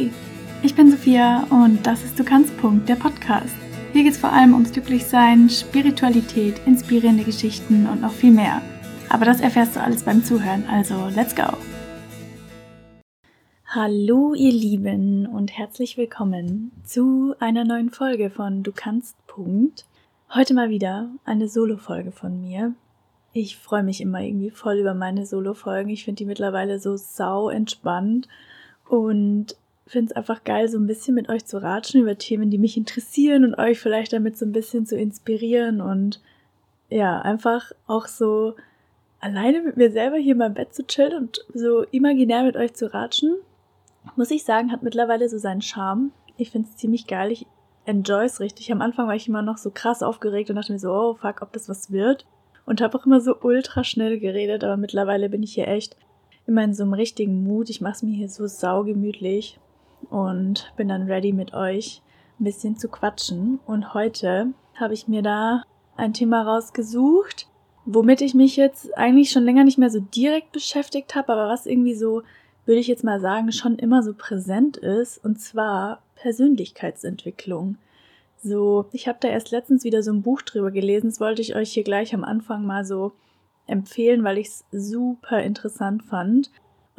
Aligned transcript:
Hey, 0.00 0.10
ich 0.62 0.74
bin 0.74 0.90
Sophia 0.90 1.46
und 1.50 1.86
das 1.86 2.02
ist 2.02 2.18
Du 2.18 2.24
kannst 2.24 2.56
Punkt, 2.56 2.88
der 2.88 2.94
Podcast. 2.94 3.54
Hier 3.92 4.02
geht 4.02 4.14
es 4.14 4.18
vor 4.18 4.32
allem 4.32 4.54
ums 4.54 4.72
Glücklichsein, 4.72 5.50
Spiritualität, 5.50 6.58
inspirierende 6.64 7.22
Geschichten 7.22 7.86
und 7.86 8.00
noch 8.00 8.12
viel 8.12 8.30
mehr. 8.30 8.62
Aber 9.10 9.26
das 9.26 9.42
erfährst 9.42 9.76
du 9.76 9.80
alles 9.82 10.02
beim 10.02 10.24
Zuhören, 10.24 10.64
also 10.70 11.08
let's 11.14 11.36
go! 11.36 11.52
Hallo 13.66 14.32
ihr 14.32 14.52
Lieben 14.52 15.26
und 15.26 15.58
herzlich 15.58 15.98
willkommen 15.98 16.72
zu 16.82 17.34
einer 17.38 17.64
neuen 17.64 17.90
Folge 17.90 18.30
von 18.30 18.62
Du 18.62 18.72
kannst 18.72 19.16
Punkt. 19.26 19.84
Heute 20.34 20.54
mal 20.54 20.70
wieder 20.70 21.10
eine 21.26 21.46
Solo-Folge 21.46 22.10
von 22.10 22.40
mir. 22.40 22.72
Ich 23.34 23.58
freue 23.58 23.82
mich 23.82 24.00
immer 24.00 24.22
irgendwie 24.22 24.50
voll 24.50 24.78
über 24.78 24.94
meine 24.94 25.26
Solo-Folgen. 25.26 25.90
Ich 25.90 26.06
finde 26.06 26.20
die 26.20 26.26
mittlerweile 26.26 26.78
so 26.78 26.96
sau 26.96 27.50
entspannt 27.50 28.28
und 28.88 29.56
finde 29.90 30.12
es 30.12 30.16
einfach 30.16 30.44
geil, 30.44 30.68
so 30.68 30.78
ein 30.78 30.86
bisschen 30.86 31.14
mit 31.14 31.28
euch 31.28 31.44
zu 31.46 31.60
ratschen 31.60 32.02
über 32.02 32.16
Themen, 32.16 32.50
die 32.50 32.58
mich 32.58 32.76
interessieren 32.76 33.44
und 33.44 33.56
euch 33.56 33.80
vielleicht 33.80 34.12
damit 34.12 34.38
so 34.38 34.46
ein 34.46 34.52
bisschen 34.52 34.86
zu 34.86 34.96
inspirieren 34.96 35.80
und 35.80 36.20
ja, 36.88 37.20
einfach 37.20 37.72
auch 37.86 38.06
so 38.06 38.54
alleine 39.20 39.62
mit 39.62 39.76
mir 39.76 39.90
selber 39.90 40.16
hier 40.16 40.32
in 40.32 40.38
meinem 40.38 40.54
Bett 40.54 40.74
zu 40.74 40.86
chillen 40.86 41.16
und 41.16 41.44
so 41.52 41.82
imaginär 41.90 42.44
mit 42.44 42.56
euch 42.56 42.74
zu 42.74 42.92
ratschen, 42.92 43.34
muss 44.16 44.30
ich 44.30 44.44
sagen, 44.44 44.72
hat 44.72 44.82
mittlerweile 44.82 45.28
so 45.28 45.38
seinen 45.38 45.62
Charme. 45.62 46.12
Ich 46.36 46.50
finde 46.50 46.68
es 46.68 46.76
ziemlich 46.76 47.06
geil. 47.06 47.32
Ich 47.32 47.46
enjoy 47.84 48.24
es 48.24 48.40
richtig. 48.40 48.72
Am 48.72 48.80
Anfang 48.80 49.08
war 49.08 49.14
ich 49.14 49.28
immer 49.28 49.42
noch 49.42 49.58
so 49.58 49.70
krass 49.70 50.02
aufgeregt 50.02 50.50
und 50.50 50.56
dachte 50.56 50.72
mir 50.72 50.78
so, 50.78 50.90
oh 50.92 51.14
fuck, 51.14 51.42
ob 51.42 51.52
das 51.52 51.68
was 51.68 51.90
wird. 51.90 52.26
Und 52.64 52.80
habe 52.80 52.96
auch 52.96 53.06
immer 53.06 53.20
so 53.20 53.36
ultra 53.42 53.84
schnell 53.84 54.18
geredet, 54.20 54.64
aber 54.64 54.76
mittlerweile 54.76 55.28
bin 55.28 55.42
ich 55.42 55.54
hier 55.54 55.68
echt 55.68 55.96
immer 56.46 56.62
in 56.62 56.74
so 56.74 56.84
einem 56.84 56.94
richtigen 56.94 57.42
Mut. 57.44 57.68
Ich 57.68 57.80
mache 57.80 57.94
es 57.94 58.02
mir 58.02 58.14
hier 58.14 58.28
so 58.28 58.46
saugemütlich 58.46 59.58
und 60.08 60.72
bin 60.76 60.88
dann 60.88 61.10
ready 61.10 61.32
mit 61.32 61.52
euch 61.54 62.02
ein 62.38 62.44
bisschen 62.44 62.76
zu 62.76 62.88
quatschen. 62.88 63.60
Und 63.66 63.94
heute 63.94 64.48
habe 64.74 64.94
ich 64.94 65.08
mir 65.08 65.22
da 65.22 65.62
ein 65.96 66.14
Thema 66.14 66.42
rausgesucht, 66.42 67.46
womit 67.84 68.20
ich 68.20 68.34
mich 68.34 68.56
jetzt 68.56 68.96
eigentlich 68.96 69.30
schon 69.30 69.44
länger 69.44 69.64
nicht 69.64 69.78
mehr 69.78 69.90
so 69.90 70.00
direkt 70.00 70.52
beschäftigt 70.52 71.14
habe, 71.14 71.32
aber 71.32 71.48
was 71.48 71.66
irgendwie 71.66 71.94
so, 71.94 72.22
würde 72.64 72.80
ich 72.80 72.88
jetzt 72.88 73.04
mal 73.04 73.20
sagen, 73.20 73.52
schon 73.52 73.78
immer 73.78 74.02
so 74.02 74.14
präsent 74.14 74.76
ist, 74.76 75.22
und 75.24 75.40
zwar 75.40 76.02
Persönlichkeitsentwicklung. 76.16 77.76
So, 78.42 78.86
ich 78.92 79.06
habe 79.08 79.18
da 79.20 79.28
erst 79.28 79.50
letztens 79.50 79.84
wieder 79.84 80.02
so 80.02 80.12
ein 80.12 80.22
Buch 80.22 80.42
drüber 80.42 80.70
gelesen, 80.70 81.10
das 81.10 81.20
wollte 81.20 81.42
ich 81.42 81.56
euch 81.56 81.72
hier 81.72 81.84
gleich 81.84 82.14
am 82.14 82.24
Anfang 82.24 82.64
mal 82.64 82.84
so 82.84 83.12
empfehlen, 83.66 84.24
weil 84.24 84.38
ich 84.38 84.48
es 84.48 84.64
super 84.72 85.42
interessant 85.42 86.02
fand. 86.02 86.50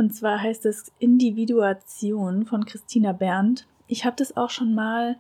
Und 0.02 0.16
zwar 0.16 0.42
heißt 0.42 0.66
es 0.66 0.92
Individuation 0.98 2.48
von 2.48 2.66
Christina 2.66 3.12
Berndt. 3.12 3.68
Ich 3.86 4.04
habe 4.04 4.16
das 4.16 4.36
auch 4.36 4.50
schon 4.50 4.74
mal 4.74 5.20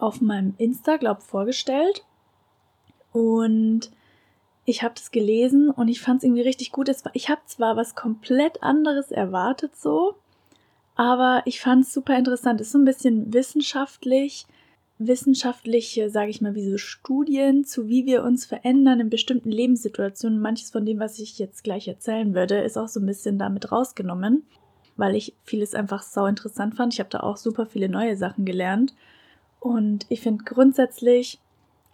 auf 0.00 0.20
meinem 0.20 0.54
Insta, 0.58 0.96
glaube 0.96 1.20
vorgestellt. 1.20 2.04
Und 3.12 3.92
ich 4.64 4.82
habe 4.82 4.94
das 4.96 5.12
gelesen 5.12 5.70
und 5.70 5.86
ich 5.86 6.00
fand 6.00 6.18
es 6.18 6.24
irgendwie 6.24 6.42
richtig 6.42 6.72
gut. 6.72 6.90
ich 7.12 7.28
habe 7.30 7.42
zwar 7.46 7.76
was 7.76 7.94
komplett 7.94 8.64
anderes 8.64 9.12
erwartet 9.12 9.76
so, 9.76 10.16
aber 10.96 11.42
ich 11.44 11.60
fand 11.60 11.84
es 11.84 11.92
super 11.92 12.18
interessant. 12.18 12.60
Es 12.60 12.66
ist 12.66 12.72
so 12.72 12.78
ein 12.78 12.84
bisschen 12.84 13.32
wissenschaftlich, 13.32 14.44
wissenschaftliche, 15.00 16.10
sage 16.10 16.30
ich 16.30 16.42
mal, 16.42 16.54
wie 16.54 16.70
so 16.70 16.76
Studien 16.76 17.64
zu, 17.64 17.88
wie 17.88 18.04
wir 18.04 18.22
uns 18.22 18.44
verändern 18.44 19.00
in 19.00 19.08
bestimmten 19.08 19.50
Lebenssituationen. 19.50 20.40
Manches 20.40 20.70
von 20.70 20.84
dem, 20.84 21.00
was 21.00 21.18
ich 21.18 21.38
jetzt 21.38 21.64
gleich 21.64 21.88
erzählen 21.88 22.34
würde, 22.34 22.58
ist 22.58 22.76
auch 22.76 22.88
so 22.88 23.00
ein 23.00 23.06
bisschen 23.06 23.38
damit 23.38 23.72
rausgenommen, 23.72 24.44
weil 24.96 25.16
ich 25.16 25.34
vieles 25.42 25.74
einfach 25.74 26.02
sau 26.02 26.26
interessant 26.26 26.74
fand. 26.74 26.92
Ich 26.92 27.00
habe 27.00 27.08
da 27.08 27.20
auch 27.20 27.38
super 27.38 27.64
viele 27.64 27.88
neue 27.88 28.16
Sachen 28.16 28.44
gelernt. 28.44 28.94
Und 29.58 30.04
ich 30.10 30.20
finde 30.20 30.44
grundsätzlich 30.44 31.38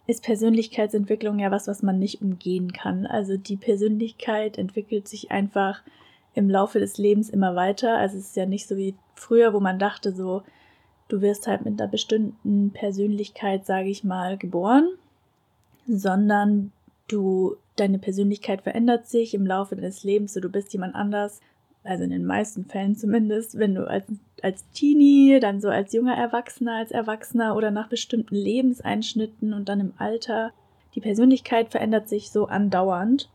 ist 0.05 0.23
Persönlichkeitsentwicklung 0.23 1.39
ja 1.39 1.49
was, 1.49 1.67
was 1.67 1.83
man 1.83 1.99
nicht 1.99 2.21
umgehen 2.21 2.71
kann. 2.73 3.05
Also 3.05 3.37
die 3.37 3.57
Persönlichkeit 3.57 4.57
entwickelt 4.57 5.07
sich 5.07 5.31
einfach 5.31 5.81
im 6.33 6.49
Laufe 6.49 6.79
des 6.79 6.97
Lebens 6.97 7.29
immer 7.29 7.55
weiter. 7.55 7.97
Also 7.97 8.17
es 8.17 8.27
ist 8.27 8.35
ja 8.35 8.45
nicht 8.45 8.67
so 8.67 8.75
wie 8.77 8.95
früher, 9.15 9.53
wo 9.53 9.59
man 9.59 9.79
dachte 9.79 10.13
so, 10.13 10.43
du 11.07 11.21
wirst 11.21 11.47
halt 11.47 11.65
mit 11.65 11.79
einer 11.79 11.89
bestimmten 11.89 12.71
Persönlichkeit, 12.71 13.65
sage 13.65 13.89
ich 13.89 14.03
mal, 14.03 14.37
geboren, 14.37 14.87
sondern 15.87 16.71
du, 17.07 17.55
deine 17.75 17.99
Persönlichkeit 17.99 18.61
verändert 18.61 19.07
sich 19.07 19.33
im 19.33 19.45
Laufe 19.45 19.75
deines 19.75 20.03
Lebens, 20.03 20.33
so 20.33 20.39
du 20.39 20.49
bist 20.49 20.73
jemand 20.73 20.95
anders, 20.95 21.41
also 21.83 22.03
in 22.03 22.09
den 22.09 22.25
meisten 22.25 22.65
Fällen 22.65 22.95
zumindest, 22.95 23.57
wenn 23.57 23.75
du 23.75 23.87
als, 23.87 24.05
als 24.41 24.69
Teenie, 24.71 25.39
dann 25.39 25.61
so 25.61 25.69
als 25.69 25.93
junger 25.93 26.15
Erwachsener, 26.15 26.75
als 26.75 26.91
Erwachsener 26.91 27.55
oder 27.55 27.71
nach 27.71 27.87
bestimmten 27.87 28.35
Lebenseinschnitten 28.35 29.53
und 29.53 29.69
dann 29.69 29.79
im 29.79 29.93
Alter, 29.97 30.51
die 30.95 31.01
Persönlichkeit 31.01 31.69
verändert 31.69 32.09
sich 32.09 32.31
so 32.31 32.47
andauernd 32.47 33.29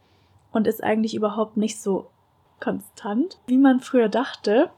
und 0.53 0.67
ist 0.67 0.83
eigentlich 0.83 1.15
überhaupt 1.15 1.57
nicht 1.57 1.81
so 1.81 2.09
konstant, 2.61 3.39
wie 3.47 3.57
man 3.57 3.81
früher 3.81 4.09
dachte. 4.09 4.71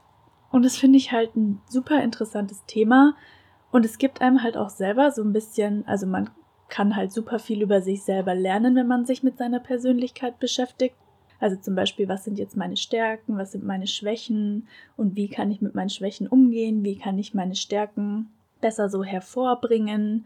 Und 0.55 0.65
das 0.65 0.77
finde 0.77 0.99
ich 0.99 1.11
halt 1.11 1.35
ein 1.35 1.61
super 1.69 2.01
interessantes 2.01 2.65
Thema. 2.67 3.17
Und 3.73 3.85
es 3.85 3.99
gibt 3.99 4.21
einem 4.21 4.41
halt 4.45 4.57
auch 4.57 4.69
selber 4.69 5.11
so 5.11 5.21
ein 5.21 5.33
bisschen, 5.33 5.85
also 5.89 6.07
man 6.07 6.31
kann 6.69 6.95
halt 6.95 7.11
super 7.11 7.41
viel 7.41 7.61
über 7.61 7.83
sich 7.83 8.05
selber 8.05 8.37
lernen, 8.37 8.77
wenn 8.77 8.87
man 8.87 9.05
sich 9.05 9.25
mit 9.25 9.37
seiner 9.37 9.59
Persönlichkeit 9.59 10.39
beschäftigt. 10.39 10.95
Also 11.41 11.57
zum 11.57 11.75
Beispiel, 11.75 12.09
was 12.09 12.23
sind 12.23 12.39
jetzt 12.39 12.57
meine 12.57 12.77
Stärken, 12.77 13.37
was 13.37 13.51
sind 13.51 13.65
meine 13.65 13.89
Schwächen 13.89 14.69
und 14.97 15.17
wie 15.17 15.27
kann 15.27 15.51
ich 15.51 15.61
mit 15.61 15.75
meinen 15.75 15.91
Schwächen 15.91 16.29
umgehen, 16.29 16.85
wie 16.85 16.99
kann 16.99 17.19
ich 17.19 17.35
meine 17.35 17.57
Stärken 17.57 18.31
besser 18.61 18.89
so 18.89 19.03
hervorbringen 19.03 20.25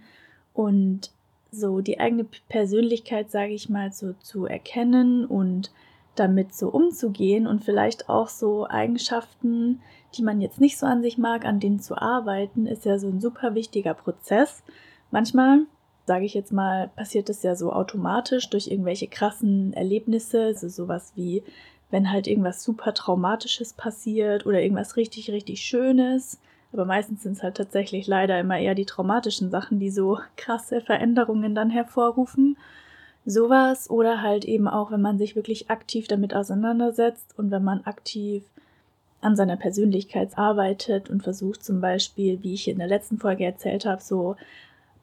und 0.53 1.11
so 1.51 1.81
die 1.81 2.01
eigene 2.01 2.27
Persönlichkeit, 2.51 3.31
sage 3.31 3.55
ich 3.55 3.71
mal, 3.71 3.93
so 3.93 4.13
zu 4.21 4.45
erkennen 4.45 5.25
und 5.25 5.73
damit 6.17 6.55
so 6.55 6.69
umzugehen 6.69 7.47
und 7.47 7.65
vielleicht 7.65 8.11
auch 8.11 8.29
so 8.29 8.69
Eigenschaften, 8.69 9.81
die 10.15 10.23
man 10.23 10.41
jetzt 10.41 10.61
nicht 10.61 10.79
so 10.79 10.87
an 10.87 11.03
sich 11.03 11.19
mag, 11.19 11.45
an 11.45 11.61
denen 11.61 11.81
zu 11.81 11.97
arbeiten, 11.97 12.67
ist 12.67 12.85
ja 12.85 12.99
so 12.99 13.09
ein 13.09 13.21
super 13.21 13.55
wichtiger 13.55 13.95
Prozess. 13.95 14.63
Manchmal, 15.11 15.61
sage 16.07 16.25
ich 16.25 16.35
jetzt 16.35 16.53
mal, 16.53 16.89
passiert 16.97 17.29
es 17.29 17.43
ja 17.43 17.55
so 17.55 17.73
automatisch 17.73 18.49
durch 18.51 18.69
irgendwelche 18.69 19.07
krassen 19.07 19.73
Erlebnisse, 19.73 20.45
also 20.45 20.69
sowas 20.69 21.13
wie 21.15 21.43
wenn 21.91 22.11
halt 22.11 22.27
irgendwas 22.27 22.63
super 22.63 22.93
traumatisches 22.93 23.73
passiert 23.73 24.45
oder 24.45 24.61
irgendwas 24.61 24.97
richtig 24.97 25.31
richtig 25.31 25.63
schönes, 25.63 26.39
aber 26.73 26.85
meistens 26.85 27.23
sind 27.23 27.33
es 27.33 27.43
halt 27.43 27.57
tatsächlich 27.57 28.07
leider 28.07 28.39
immer 28.39 28.59
eher 28.59 28.75
die 28.75 28.85
traumatischen 28.85 29.51
Sachen, 29.51 29.79
die 29.79 29.91
so 29.91 30.19
krasse 30.37 30.81
Veränderungen 30.81 31.55
dann 31.55 31.71
hervorrufen. 31.71 32.57
Sowas 33.25 33.91
oder 33.91 34.23
halt 34.23 34.45
eben 34.45 34.69
auch, 34.69 34.91
wenn 34.91 35.01
man 35.01 35.19
sich 35.19 35.35
wirklich 35.35 35.71
aktiv 35.71 36.09
damit 36.09 36.35
auseinandersetzt 36.35 37.39
und 37.39 37.51
wenn 37.51 37.65
man 37.65 37.85
aktiv 37.85 38.45
an 39.21 39.37
seiner 39.37 39.57
Persönlichkeit 39.57 40.39
arbeitet 40.39 41.11
und 41.11 41.23
versucht 41.23 41.65
zum 41.65 41.81
Beispiel, 41.81 42.43
wie 42.43 42.55
ich 42.55 42.69
in 42.69 42.79
der 42.79 42.87
letzten 42.87 43.19
Folge 43.19 43.45
erzählt 43.45 43.85
habe, 43.85 44.03
so 44.03 44.37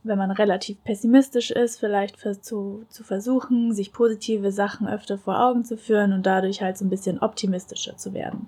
wenn 0.04 0.18
man 0.18 0.32
relativ 0.32 0.84
pessimistisch 0.84 1.52
ist, 1.52 1.80
vielleicht 1.80 2.20
zu, 2.44 2.86
zu 2.90 3.04
versuchen, 3.04 3.74
sich 3.74 3.92
positive 3.92 4.52
Sachen 4.52 4.88
öfter 4.88 5.18
vor 5.18 5.40
Augen 5.40 5.66
zu 5.66 5.78
führen 5.78 6.14
und 6.14 6.26
dadurch 6.26 6.62
halt 6.62 6.78
so 6.78 6.86
ein 6.86 6.90
bisschen 6.90 7.20
optimistischer 7.20 7.98
zu 7.98 8.14
werden. 8.14 8.48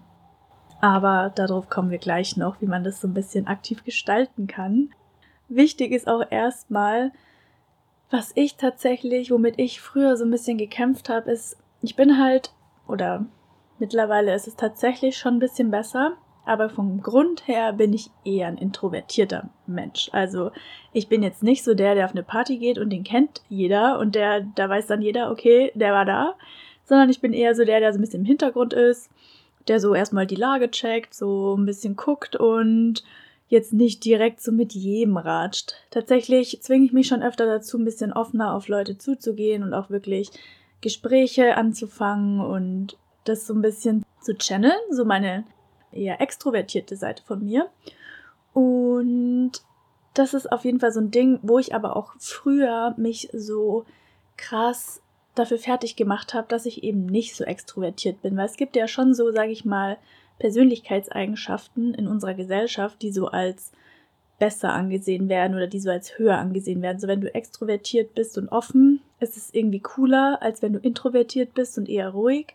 Aber 0.79 1.31
darauf 1.33 1.69
kommen 1.69 1.89
wir 1.89 1.97
gleich 1.97 2.37
noch, 2.37 2.61
wie 2.61 2.67
man 2.67 2.83
das 2.83 3.01
so 3.01 3.07
ein 3.07 3.15
bisschen 3.15 3.47
aktiv 3.47 3.83
gestalten 3.83 4.45
kann. 4.45 4.91
Wichtig 5.49 5.91
ist 5.91 6.07
auch 6.07 6.23
erstmal, 6.29 7.11
was 8.11 8.31
ich 8.35 8.55
tatsächlich, 8.55 9.31
womit 9.31 9.57
ich 9.57 9.81
früher 9.81 10.15
so 10.15 10.25
ein 10.25 10.31
bisschen 10.31 10.59
gekämpft 10.59 11.09
habe, 11.09 11.31
ist, 11.31 11.57
ich 11.81 11.95
bin 11.95 12.19
halt, 12.19 12.51
oder 12.87 13.25
mittlerweile 13.79 14.33
ist 14.33 14.47
es 14.47 14.55
tatsächlich 14.55 15.17
schon 15.17 15.35
ein 15.35 15.39
bisschen 15.39 15.71
besser, 15.71 16.17
aber 16.45 16.69
vom 16.69 17.01
Grund 17.01 17.47
her 17.47 17.73
bin 17.73 17.93
ich 17.93 18.09
eher 18.23 18.47
ein 18.47 18.57
introvertierter 18.57 19.49
Mensch. 19.65 20.09
Also 20.13 20.51
ich 20.93 21.09
bin 21.09 21.21
jetzt 21.21 21.43
nicht 21.43 21.63
so 21.63 21.73
der, 21.73 21.93
der 21.93 22.05
auf 22.05 22.11
eine 22.11 22.23
Party 22.23 22.57
geht 22.57 22.77
und 22.77 22.89
den 22.89 23.03
kennt 23.03 23.41
jeder 23.49 23.99
und 23.99 24.15
der, 24.15 24.41
da 24.55 24.69
weiß 24.69 24.87
dann 24.87 25.01
jeder, 25.01 25.29
okay, 25.29 25.71
der 25.75 25.91
war 25.91 26.05
da, 26.05 26.35
sondern 26.85 27.09
ich 27.09 27.19
bin 27.19 27.33
eher 27.33 27.53
so 27.53 27.65
der, 27.65 27.81
der 27.81 27.91
so 27.91 27.99
ein 27.99 28.01
bisschen 28.01 28.21
im 28.21 28.25
Hintergrund 28.25 28.73
ist, 28.73 29.09
der 29.67 29.81
so 29.81 29.93
erstmal 29.93 30.25
die 30.25 30.35
Lage 30.35 30.71
checkt, 30.71 31.13
so 31.13 31.55
ein 31.57 31.65
bisschen 31.65 31.97
guckt 31.97 32.37
und 32.37 33.03
jetzt 33.49 33.73
nicht 33.73 34.03
direkt 34.05 34.41
so 34.41 34.51
mit 34.51 34.73
jedem 34.73 35.17
ratscht. 35.17 35.75
Tatsächlich 35.89 36.61
zwinge 36.61 36.85
ich 36.85 36.93
mich 36.93 37.07
schon 37.07 37.23
öfter 37.23 37.45
dazu, 37.45 37.77
ein 37.77 37.85
bisschen 37.85 38.13
offener 38.13 38.53
auf 38.53 38.67
Leute 38.69 38.97
zuzugehen 38.97 39.63
und 39.63 39.73
auch 39.73 39.89
wirklich 39.89 40.29
Gespräche 40.81 41.57
anzufangen 41.57 42.39
und 42.39 42.97
das 43.29 43.47
so 43.47 43.53
ein 43.53 43.61
bisschen 43.61 44.03
zu 44.21 44.35
channeln, 44.35 44.79
so 44.91 45.05
meine 45.05 45.45
eher 45.91 46.21
extrovertierte 46.21 46.95
Seite 46.95 47.23
von 47.23 47.43
mir. 47.43 47.69
Und 48.53 49.51
das 50.13 50.33
ist 50.33 50.51
auf 50.51 50.65
jeden 50.65 50.79
Fall 50.79 50.91
so 50.91 50.99
ein 50.99 51.11
Ding, 51.11 51.39
wo 51.43 51.59
ich 51.59 51.75
aber 51.75 51.95
auch 51.95 52.13
früher 52.19 52.95
mich 52.97 53.29
so 53.33 53.85
krass 54.35 55.01
dafür 55.35 55.59
fertig 55.59 55.95
gemacht 55.95 56.33
habe, 56.33 56.47
dass 56.47 56.65
ich 56.65 56.83
eben 56.83 57.05
nicht 57.05 57.35
so 57.35 57.43
extrovertiert 57.43 58.21
bin, 58.21 58.35
weil 58.35 58.45
es 58.45 58.57
gibt 58.57 58.75
ja 58.75 58.87
schon 58.87 59.13
so, 59.13 59.31
sage 59.31 59.51
ich 59.51 59.65
mal, 59.65 59.97
Persönlichkeitseigenschaften 60.39 61.93
in 61.93 62.07
unserer 62.07 62.33
Gesellschaft, 62.33 63.01
die 63.01 63.11
so 63.11 63.27
als 63.27 63.71
besser 64.39 64.73
angesehen 64.73 65.29
werden 65.29 65.55
oder 65.55 65.67
die 65.67 65.79
so 65.79 65.89
als 65.89 66.17
höher 66.17 66.37
angesehen 66.37 66.81
werden. 66.81 66.99
So 66.99 67.07
wenn 67.07 67.21
du 67.21 67.33
extrovertiert 67.33 68.13
bist 68.13 68.37
und 68.37 68.49
offen, 68.49 69.01
ist 69.19 69.35
es 69.35 69.53
irgendwie 69.53 69.79
cooler, 69.79 70.39
als 70.41 70.61
wenn 70.61 70.73
du 70.73 70.79
introvertiert 70.79 71.53
bist 71.55 71.77
und 71.77 71.89
eher 71.89 72.09
ruhig, 72.09 72.53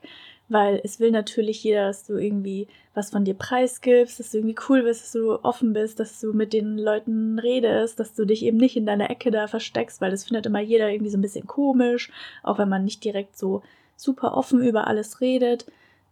weil 0.48 0.80
es 0.84 1.00
will 1.00 1.10
natürlich 1.10 1.64
jeder, 1.64 1.86
dass 1.86 2.06
du 2.06 2.16
irgendwie 2.16 2.68
was 2.94 3.10
von 3.10 3.24
dir 3.24 3.34
preisgibst, 3.34 4.20
dass 4.20 4.30
du 4.30 4.38
irgendwie 4.38 4.56
cool 4.68 4.82
bist, 4.82 5.02
dass 5.02 5.12
du 5.12 5.42
offen 5.42 5.72
bist, 5.72 5.98
dass 5.98 6.20
du 6.20 6.32
mit 6.32 6.52
den 6.52 6.76
Leuten 6.76 7.38
redest, 7.38 7.98
dass 7.98 8.14
du 8.14 8.26
dich 8.26 8.44
eben 8.44 8.58
nicht 8.58 8.76
in 8.76 8.86
deiner 8.86 9.10
Ecke 9.10 9.30
da 9.30 9.46
versteckst, 9.46 10.00
weil 10.00 10.10
das 10.10 10.24
findet 10.24 10.46
immer 10.46 10.60
jeder 10.60 10.90
irgendwie 10.90 11.10
so 11.10 11.18
ein 11.18 11.22
bisschen 11.22 11.46
komisch, 11.46 12.10
auch 12.42 12.58
wenn 12.58 12.68
man 12.68 12.84
nicht 12.84 13.02
direkt 13.02 13.38
so 13.38 13.62
super 13.96 14.36
offen 14.36 14.62
über 14.62 14.86
alles 14.86 15.20
redet. 15.20 15.66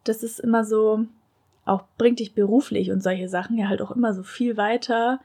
Das 0.05 0.23
ist 0.23 0.41
immer 0.41 0.65
so, 0.65 1.05
auch 1.67 1.85
bringt 1.99 2.21
dich 2.21 2.35
beruflich 2.35 2.91
und 2.91 3.03
solche 3.03 3.29
Sachen 3.29 3.59
ja 3.59 3.69
halt 3.69 3.83
auch 3.83 3.91
immer 3.91 4.15
so 4.15 4.23
viel 4.23 4.56
weiter, 4.56 5.21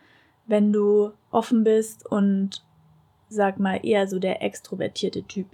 wenn 0.46 0.74
du 0.74 1.12
offen 1.32 1.64
bist 1.64 2.06
und 2.06 2.64
sag 3.30 3.60
mal 3.60 3.80
eher 3.84 4.08
so 4.08 4.20
der 4.20 4.44
extrovertierte 4.44 5.24
Typ. 5.24 5.48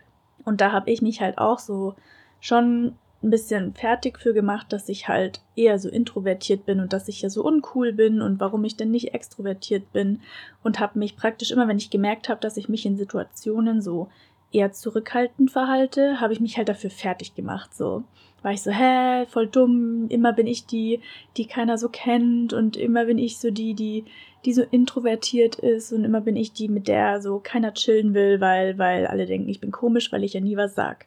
Und 0.44 0.62
da 0.62 0.72
habe 0.72 0.90
ich 0.90 1.02
mich 1.02 1.22
halt 1.22 1.38
auch 1.38 1.60
so 1.60 1.96
schon 2.40 2.96
ein 3.24 3.30
bisschen 3.30 3.74
fertig 3.74 4.20
für 4.20 4.34
gemacht, 4.34 4.74
dass 4.74 4.90
ich 4.90 5.08
halt 5.08 5.42
eher 5.56 5.78
so 5.78 5.90
introvertiert 5.90 6.66
bin 6.66 6.80
und 6.80 6.92
dass 6.92 7.08
ich 7.08 7.22
ja 7.22 7.30
so 7.30 7.44
uncool 7.44 7.94
bin 7.94 8.22
und 8.22 8.40
warum 8.40 8.64
ich 8.64 8.78
denn 8.78 8.92
nicht 8.92 9.14
extrovertiert 9.14 9.92
bin 9.94 10.22
und 10.64 10.80
habe 10.80 10.98
mich 10.98 11.16
praktisch 11.16 11.52
immer, 11.52 11.68
wenn 11.68 11.78
ich 11.78 11.92
gemerkt 11.92 12.30
habe, 12.30 12.42
dass 12.42 12.58
ich 12.58 12.68
mich 12.68 12.86
in 12.86 12.98
Situationen 12.98 13.82
so 13.82 14.10
eher 14.52 14.72
zurückhaltend 14.72 15.52
verhalte, 15.52 16.20
habe 16.20 16.34
ich 16.34 16.40
mich 16.40 16.58
halt 16.58 16.68
dafür 16.68 16.90
fertig 16.90 17.36
gemacht. 17.36 17.74
So 17.74 18.04
war 18.42 18.52
ich 18.52 18.62
so, 18.62 18.72
hä, 18.72 19.26
voll 19.28 19.48
dumm, 19.48 20.08
immer 20.10 20.34
bin 20.34 20.48
ich 20.48 20.66
die, 20.66 21.00
die 21.38 21.46
keiner 21.46 21.78
so 21.78 21.90
kennt 21.90 22.54
und 22.54 22.76
immer 22.76 23.06
bin 23.06 23.20
ich 23.20 23.38
so 23.38 23.52
die, 23.52 23.76
die, 23.76 24.06
die 24.46 24.54
so 24.54 24.64
introvertiert 24.64 25.56
ist 25.56 25.94
und 25.94 26.04
immer 26.04 26.22
bin 26.22 26.36
ich 26.36 26.54
die, 26.54 26.68
mit 26.68 26.88
der 26.88 27.22
so 27.22 27.40
keiner 27.40 27.74
chillen 27.74 28.14
will, 28.14 28.42
weil, 28.42 28.78
weil 28.78 29.06
alle 29.06 29.28
denken, 29.28 29.50
ich 29.50 29.62
bin 29.62 29.72
komisch, 29.72 30.12
weil 30.12 30.24
ich 30.24 30.34
ja 30.34 30.42
nie 30.42 30.58
was 30.58 30.74
sag. 30.74 31.06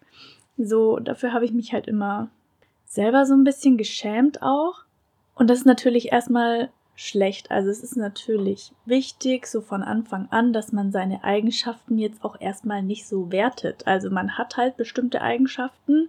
So, 0.56 0.98
dafür 0.98 1.32
habe 1.32 1.44
ich 1.44 1.52
mich 1.52 1.72
halt 1.72 1.86
immer 1.88 2.28
selber 2.84 3.26
so 3.26 3.34
ein 3.34 3.44
bisschen 3.44 3.76
geschämt 3.76 4.42
auch. 4.42 4.84
Und 5.34 5.50
das 5.50 5.58
ist 5.58 5.66
natürlich 5.66 6.12
erstmal 6.12 6.70
schlecht. 6.94 7.50
Also 7.50 7.70
es 7.70 7.82
ist 7.82 7.96
natürlich 7.96 8.72
wichtig, 8.84 9.46
so 9.46 9.60
von 9.60 9.82
Anfang 9.82 10.28
an, 10.30 10.52
dass 10.52 10.72
man 10.72 10.92
seine 10.92 11.24
Eigenschaften 11.24 11.98
jetzt 11.98 12.24
auch 12.24 12.40
erstmal 12.40 12.82
nicht 12.82 13.06
so 13.06 13.32
wertet. 13.32 13.86
Also 13.86 14.10
man 14.10 14.38
hat 14.38 14.56
halt 14.56 14.76
bestimmte 14.76 15.20
Eigenschaften. 15.20 16.08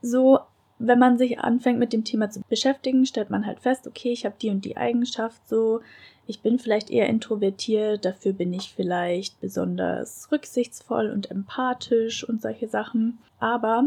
So, 0.00 0.40
wenn 0.78 0.98
man 0.98 1.18
sich 1.18 1.38
anfängt 1.38 1.78
mit 1.78 1.92
dem 1.92 2.04
Thema 2.04 2.30
zu 2.30 2.40
beschäftigen, 2.48 3.06
stellt 3.06 3.30
man 3.30 3.46
halt 3.46 3.60
fest, 3.60 3.86
okay, 3.86 4.12
ich 4.12 4.24
habe 4.24 4.34
die 4.40 4.50
und 4.50 4.64
die 4.64 4.76
Eigenschaft 4.76 5.46
so. 5.48 5.80
Ich 6.26 6.40
bin 6.40 6.58
vielleicht 6.58 6.90
eher 6.90 7.08
introvertiert, 7.08 8.04
dafür 8.04 8.32
bin 8.32 8.52
ich 8.52 8.72
vielleicht 8.74 9.40
besonders 9.40 10.30
rücksichtsvoll 10.30 11.10
und 11.10 11.30
empathisch 11.30 12.28
und 12.28 12.40
solche 12.40 12.68
Sachen. 12.68 13.18
Aber 13.38 13.84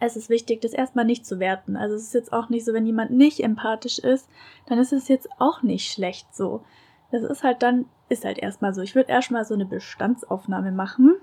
es 0.00 0.16
ist 0.16 0.28
wichtig, 0.28 0.60
das 0.60 0.72
erstmal 0.72 1.04
nicht 1.04 1.26
zu 1.26 1.38
werten. 1.40 1.76
Also 1.76 1.94
es 1.94 2.02
ist 2.02 2.14
jetzt 2.14 2.32
auch 2.32 2.48
nicht 2.48 2.64
so, 2.64 2.72
wenn 2.72 2.86
jemand 2.86 3.10
nicht 3.10 3.40
empathisch 3.40 3.98
ist, 3.98 4.28
dann 4.66 4.78
ist 4.78 4.92
es 4.92 5.08
jetzt 5.08 5.28
auch 5.38 5.62
nicht 5.62 5.90
schlecht 5.90 6.34
so. 6.34 6.62
Das 7.10 7.22
ist 7.22 7.44
halt 7.44 7.62
dann, 7.62 7.86
ist 8.08 8.24
halt 8.24 8.38
erstmal 8.38 8.74
so. 8.74 8.82
Ich 8.82 8.94
würde 8.94 9.10
erstmal 9.10 9.44
so 9.44 9.54
eine 9.54 9.66
Bestandsaufnahme 9.66 10.72
machen. 10.72 11.16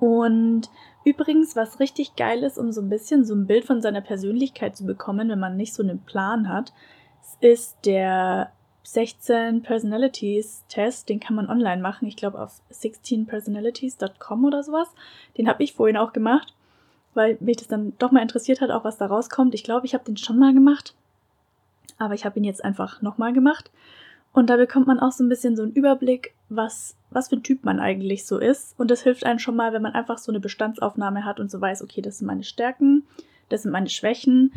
Und 0.00 0.70
übrigens, 1.04 1.54
was 1.54 1.78
richtig 1.78 2.16
geil 2.16 2.42
ist, 2.42 2.58
um 2.58 2.72
so 2.72 2.80
ein 2.80 2.88
bisschen 2.88 3.24
so 3.24 3.34
ein 3.34 3.46
Bild 3.46 3.66
von 3.66 3.82
seiner 3.82 4.00
Persönlichkeit 4.00 4.76
zu 4.76 4.86
bekommen, 4.86 5.28
wenn 5.28 5.38
man 5.38 5.56
nicht 5.56 5.74
so 5.74 5.82
einen 5.82 6.00
Plan 6.00 6.48
hat, 6.48 6.72
ist 7.40 7.76
der 7.84 8.50
16 8.82 9.62
Personalities 9.62 10.64
Test, 10.68 11.08
den 11.10 11.20
kann 11.20 11.36
man 11.36 11.50
online 11.50 11.82
machen. 11.82 12.08
Ich 12.08 12.16
glaube 12.16 12.40
auf 12.40 12.60
16personalities.com 12.72 14.44
oder 14.44 14.62
sowas. 14.62 14.88
Den 15.36 15.48
habe 15.48 15.62
ich 15.62 15.74
vorhin 15.74 15.98
auch 15.98 16.12
gemacht, 16.12 16.54
weil 17.12 17.36
mich 17.40 17.58
das 17.58 17.68
dann 17.68 17.92
doch 17.98 18.10
mal 18.10 18.22
interessiert 18.22 18.62
hat, 18.62 18.70
auch 18.70 18.84
was 18.84 18.96
da 18.96 19.06
rauskommt. 19.06 19.54
Ich 19.54 19.64
glaube, 19.64 19.86
ich 19.86 19.92
habe 19.92 20.04
den 20.04 20.16
schon 20.16 20.38
mal 20.38 20.54
gemacht, 20.54 20.94
aber 21.98 22.14
ich 22.14 22.24
habe 22.24 22.38
ihn 22.38 22.44
jetzt 22.44 22.64
einfach 22.64 23.02
nochmal 23.02 23.34
gemacht. 23.34 23.70
Und 24.32 24.48
da 24.48 24.56
bekommt 24.56 24.86
man 24.86 24.98
auch 24.98 25.12
so 25.12 25.24
ein 25.24 25.28
bisschen 25.28 25.56
so 25.56 25.62
einen 25.62 25.72
Überblick, 25.72 26.34
was, 26.50 26.96
was 27.10 27.28
für 27.28 27.36
ein 27.36 27.42
Typ 27.42 27.64
man 27.64 27.80
eigentlich 27.80 28.26
so 28.26 28.38
ist. 28.38 28.78
Und 28.78 28.90
das 28.90 29.02
hilft 29.02 29.24
einem 29.24 29.38
schon 29.38 29.56
mal, 29.56 29.72
wenn 29.72 29.82
man 29.82 29.94
einfach 29.94 30.18
so 30.18 30.32
eine 30.32 30.40
Bestandsaufnahme 30.40 31.24
hat 31.24 31.40
und 31.40 31.50
so 31.50 31.60
weiß, 31.60 31.82
okay, 31.82 32.02
das 32.02 32.18
sind 32.18 32.26
meine 32.26 32.44
Stärken, 32.44 33.04
das 33.48 33.62
sind 33.62 33.72
meine 33.72 33.88
Schwächen. 33.88 34.52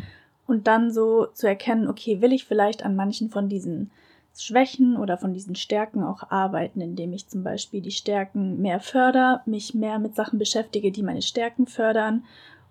Und 0.46 0.66
dann 0.66 0.90
so 0.90 1.26
zu 1.26 1.46
erkennen, 1.46 1.88
okay, 1.88 2.20
will 2.20 2.32
ich 2.32 2.44
vielleicht 2.44 2.84
an 2.84 2.96
manchen 2.96 3.30
von 3.30 3.48
diesen 3.48 3.90
Schwächen 4.36 4.96
oder 4.96 5.16
von 5.16 5.32
diesen 5.32 5.54
Stärken 5.54 6.02
auch 6.02 6.30
arbeiten, 6.30 6.80
indem 6.80 7.12
ich 7.12 7.28
zum 7.28 7.44
Beispiel 7.44 7.80
die 7.80 7.92
Stärken 7.92 8.60
mehr 8.60 8.80
fördere, 8.80 9.40
mich 9.46 9.74
mehr 9.74 9.98
mit 9.98 10.16
Sachen 10.16 10.38
beschäftige, 10.38 10.90
die 10.90 11.02
meine 11.02 11.22
Stärken 11.22 11.66
fördern 11.66 12.24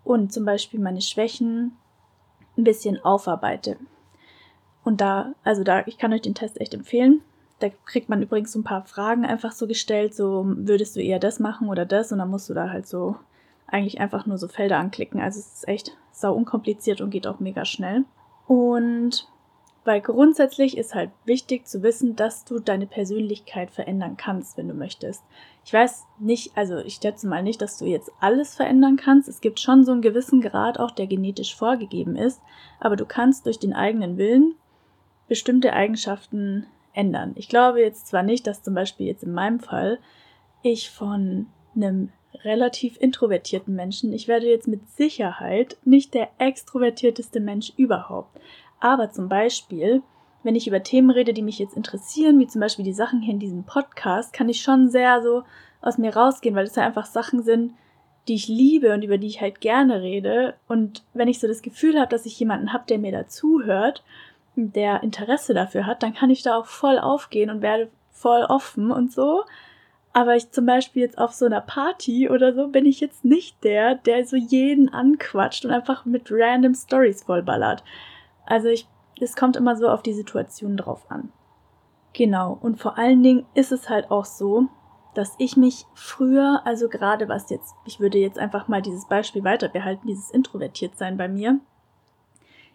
und 0.04 0.34
zum 0.34 0.46
Beispiel 0.46 0.80
meine 0.80 1.02
Schwächen 1.02 1.72
ein 2.58 2.64
bisschen 2.66 3.04
aufarbeite. 3.04 3.78
Und 4.84 5.00
da, 5.00 5.34
also 5.44 5.64
da, 5.64 5.84
ich 5.88 5.98
kann 5.98 6.14
euch 6.14 6.22
den 6.22 6.36
Test 6.36 6.60
echt 6.60 6.74
empfehlen. 6.74 7.22
Da 7.59 7.69
kriegt 7.85 8.09
man 8.09 8.21
übrigens 8.21 8.51
so 8.51 8.59
ein 8.59 8.63
paar 8.63 8.85
Fragen 8.85 9.25
einfach 9.25 9.51
so 9.53 9.67
gestellt, 9.67 10.13
so 10.13 10.44
würdest 10.45 10.95
du 10.95 11.01
eher 11.01 11.19
das 11.19 11.39
machen 11.39 11.69
oder 11.69 11.85
das 11.85 12.11
und 12.11 12.17
dann 12.17 12.29
musst 12.29 12.50
du 12.50 12.53
da 12.53 12.69
halt 12.69 12.88
so 12.88 13.15
eigentlich 13.67 14.00
einfach 14.00 14.25
nur 14.25 14.38
so 14.38 14.47
Felder 14.47 14.77
anklicken. 14.77 15.21
Also 15.21 15.39
es 15.39 15.53
ist 15.53 15.67
echt 15.67 15.97
sau 16.11 16.33
unkompliziert 16.33 17.01
und 17.01 17.09
geht 17.09 17.27
auch 17.27 17.39
mega 17.39 17.65
schnell. 17.65 18.03
Und 18.47 19.27
weil 19.85 20.00
grundsätzlich 20.00 20.77
ist 20.77 20.95
halt 20.95 21.11
wichtig 21.25 21.67
zu 21.67 21.83
wissen, 21.83 22.15
dass 22.15 22.45
du 22.45 22.59
deine 22.59 22.88
Persönlichkeit 22.88 23.69
verändern 23.69 24.15
kannst, 24.15 24.57
wenn 24.57 24.69
du 24.69 24.73
möchtest. 24.73 25.23
Ich 25.65 25.73
weiß 25.73 26.05
nicht, 26.19 26.55
also 26.55 26.77
ich 26.77 26.95
schätze 26.95 27.27
mal 27.27 27.44
nicht, 27.44 27.61
dass 27.61 27.77
du 27.77 27.85
jetzt 27.85 28.11
alles 28.21 28.55
verändern 28.55 28.95
kannst. 28.95 29.27
Es 29.27 29.41
gibt 29.41 29.59
schon 29.59 29.83
so 29.83 29.91
einen 29.91 30.01
gewissen 30.01 30.39
Grad 30.41 30.79
auch, 30.79 30.91
der 30.91 31.07
genetisch 31.07 31.55
vorgegeben 31.55 32.15
ist, 32.15 32.41
aber 32.79 32.95
du 32.95 33.05
kannst 33.05 33.45
durch 33.45 33.59
den 33.59 33.73
eigenen 33.73 34.17
Willen 34.17 34.55
bestimmte 35.27 35.73
Eigenschaften 35.73 36.67
ändern. 36.94 37.34
Ich 37.36 37.50
glaube 37.50 37.81
jetzt 37.81 38.07
zwar 38.07 38.24
nicht, 38.24 38.48
dass 38.48 38.63
zum 38.63 38.74
Beispiel 38.74 39.07
jetzt 39.07 39.24
in 39.24 39.34
meinem 39.34 39.60
Fall 39.60 40.00
ich 40.62 40.90
von 40.90 41.48
einem 41.75 42.10
relativ 42.44 42.98
introvertierten 43.00 43.75
Menschen, 43.75 44.13
ich 44.13 44.28
werde 44.28 44.48
jetzt 44.48 44.68
mit 44.68 44.90
Sicherheit 44.90 45.78
nicht 45.84 46.13
der 46.13 46.30
extrovertierteste 46.38 47.40
Mensch 47.40 47.74
überhaupt. 47.78 48.40
Aber 48.80 49.12
zum 49.12 49.30
Beispiel, 49.30 50.01
wenn 50.44 50.56
ich 50.56 50.67
über 50.67 50.84
Themen 50.84 51.10
rede, 51.10 51.34
die 51.34 51.41
mich 51.41 51.60
jetzt 51.60 51.77
interessieren, 51.77 52.39
wie 52.39 52.48
zum 52.48 52.62
Beispiel 52.62 52.86
die 52.86 52.94
Sachen 52.94 53.22
hier 53.22 53.34
in 53.34 53.39
diesem 53.39 53.63
Podcast, 53.63 54.34
kann 54.34 54.50
ich 54.50 54.62
schon 54.62 54.89
sehr 54.89 55.22
so 55.22 55.44
aus 55.82 55.98
mir 55.98 56.15
rausgehen, 56.15 56.56
weil 56.56 56.65
es 56.65 56.75
ja 56.75 56.86
einfach 56.86 57.06
Sachen 57.06 57.44
sind, 57.44 57.74
die 58.27 58.36
ich 58.36 58.48
liebe 58.48 58.94
und 58.94 59.03
über 59.03 59.17
die 59.17 59.27
ich 59.27 59.41
halt 59.41 59.62
gerne 59.62 60.01
rede. 60.01 60.56
Und 60.67 61.03
wenn 61.13 61.27
ich 61.27 61.39
so 61.39 61.48
das 61.48 61.62
Gefühl 61.62 62.00
habe, 62.00 62.10
dass 62.10 62.25
ich 62.25 62.39
jemanden 62.39 62.74
habe, 62.74 62.86
der 62.88 63.00
mir 63.00 63.12
dazuhört, 63.12 64.03
der 64.55 65.03
Interesse 65.03 65.53
dafür 65.53 65.86
hat, 65.86 66.03
dann 66.03 66.13
kann 66.13 66.29
ich 66.29 66.43
da 66.43 66.57
auch 66.57 66.65
voll 66.65 67.00
aufgehen 67.00 67.50
und 67.50 67.62
werde 67.62 67.89
voll 68.12 68.43
offen 68.43 68.91
und 68.91 69.12
so. 69.12 69.43
Aber 70.13 70.36
ich 70.36 70.51
zum 70.51 70.67
Beispiel 70.67 71.01
jetzt 71.01 71.17
auf 71.17 71.33
so 71.33 71.45
einer 71.45 71.62
Party 71.62 72.29
oder 72.29 72.53
so 72.53 72.67
bin 72.67 72.86
ich 72.86 73.00
jetzt 73.00 73.25
nicht 73.25 73.63
der, 73.63 73.95
der 73.95 74.25
so 74.25 74.36
jeden 74.36 74.93
anquatscht 74.93 75.65
und 75.65 75.72
einfach 75.72 76.05
mit 76.05 76.27
random 76.29 76.75
Stories 76.75 77.24
vollballert. 77.24 77.83
Also 78.45 78.67
ich, 78.67 78.88
es 79.19 79.36
kommt 79.36 79.55
immer 79.55 79.75
so 79.75 79.89
auf 79.89 80.03
die 80.03 80.13
Situation 80.13 80.77
drauf 80.77 81.10
an. 81.10 81.31
Genau. 82.13 82.57
Und 82.62 82.79
vor 82.79 83.00
allen 83.00 83.24
Dingen 83.24 83.45
ist 83.55 83.72
es 83.72 83.89
halt 83.89 84.12
auch 84.12 84.25
so, 84.25 84.67
dass 85.15 85.36
ich 85.39 85.57
mich 85.57 85.86
früher, 85.95 86.62
also 86.65 86.89
gerade 86.89 87.27
was 87.27 87.50
jetzt, 87.50 87.74
ich 87.86 88.00
würde 88.00 88.19
jetzt 88.19 88.38
einfach 88.38 88.67
mal 88.67 88.81
dieses 88.81 89.07
Beispiel 89.07 89.43
weiter 89.43 89.67
behalten, 89.67 90.07
dieses 90.07 90.29
introvertiert 90.29 90.95
sein 90.95 91.17
bei 91.17 91.27
mir. 91.27 91.60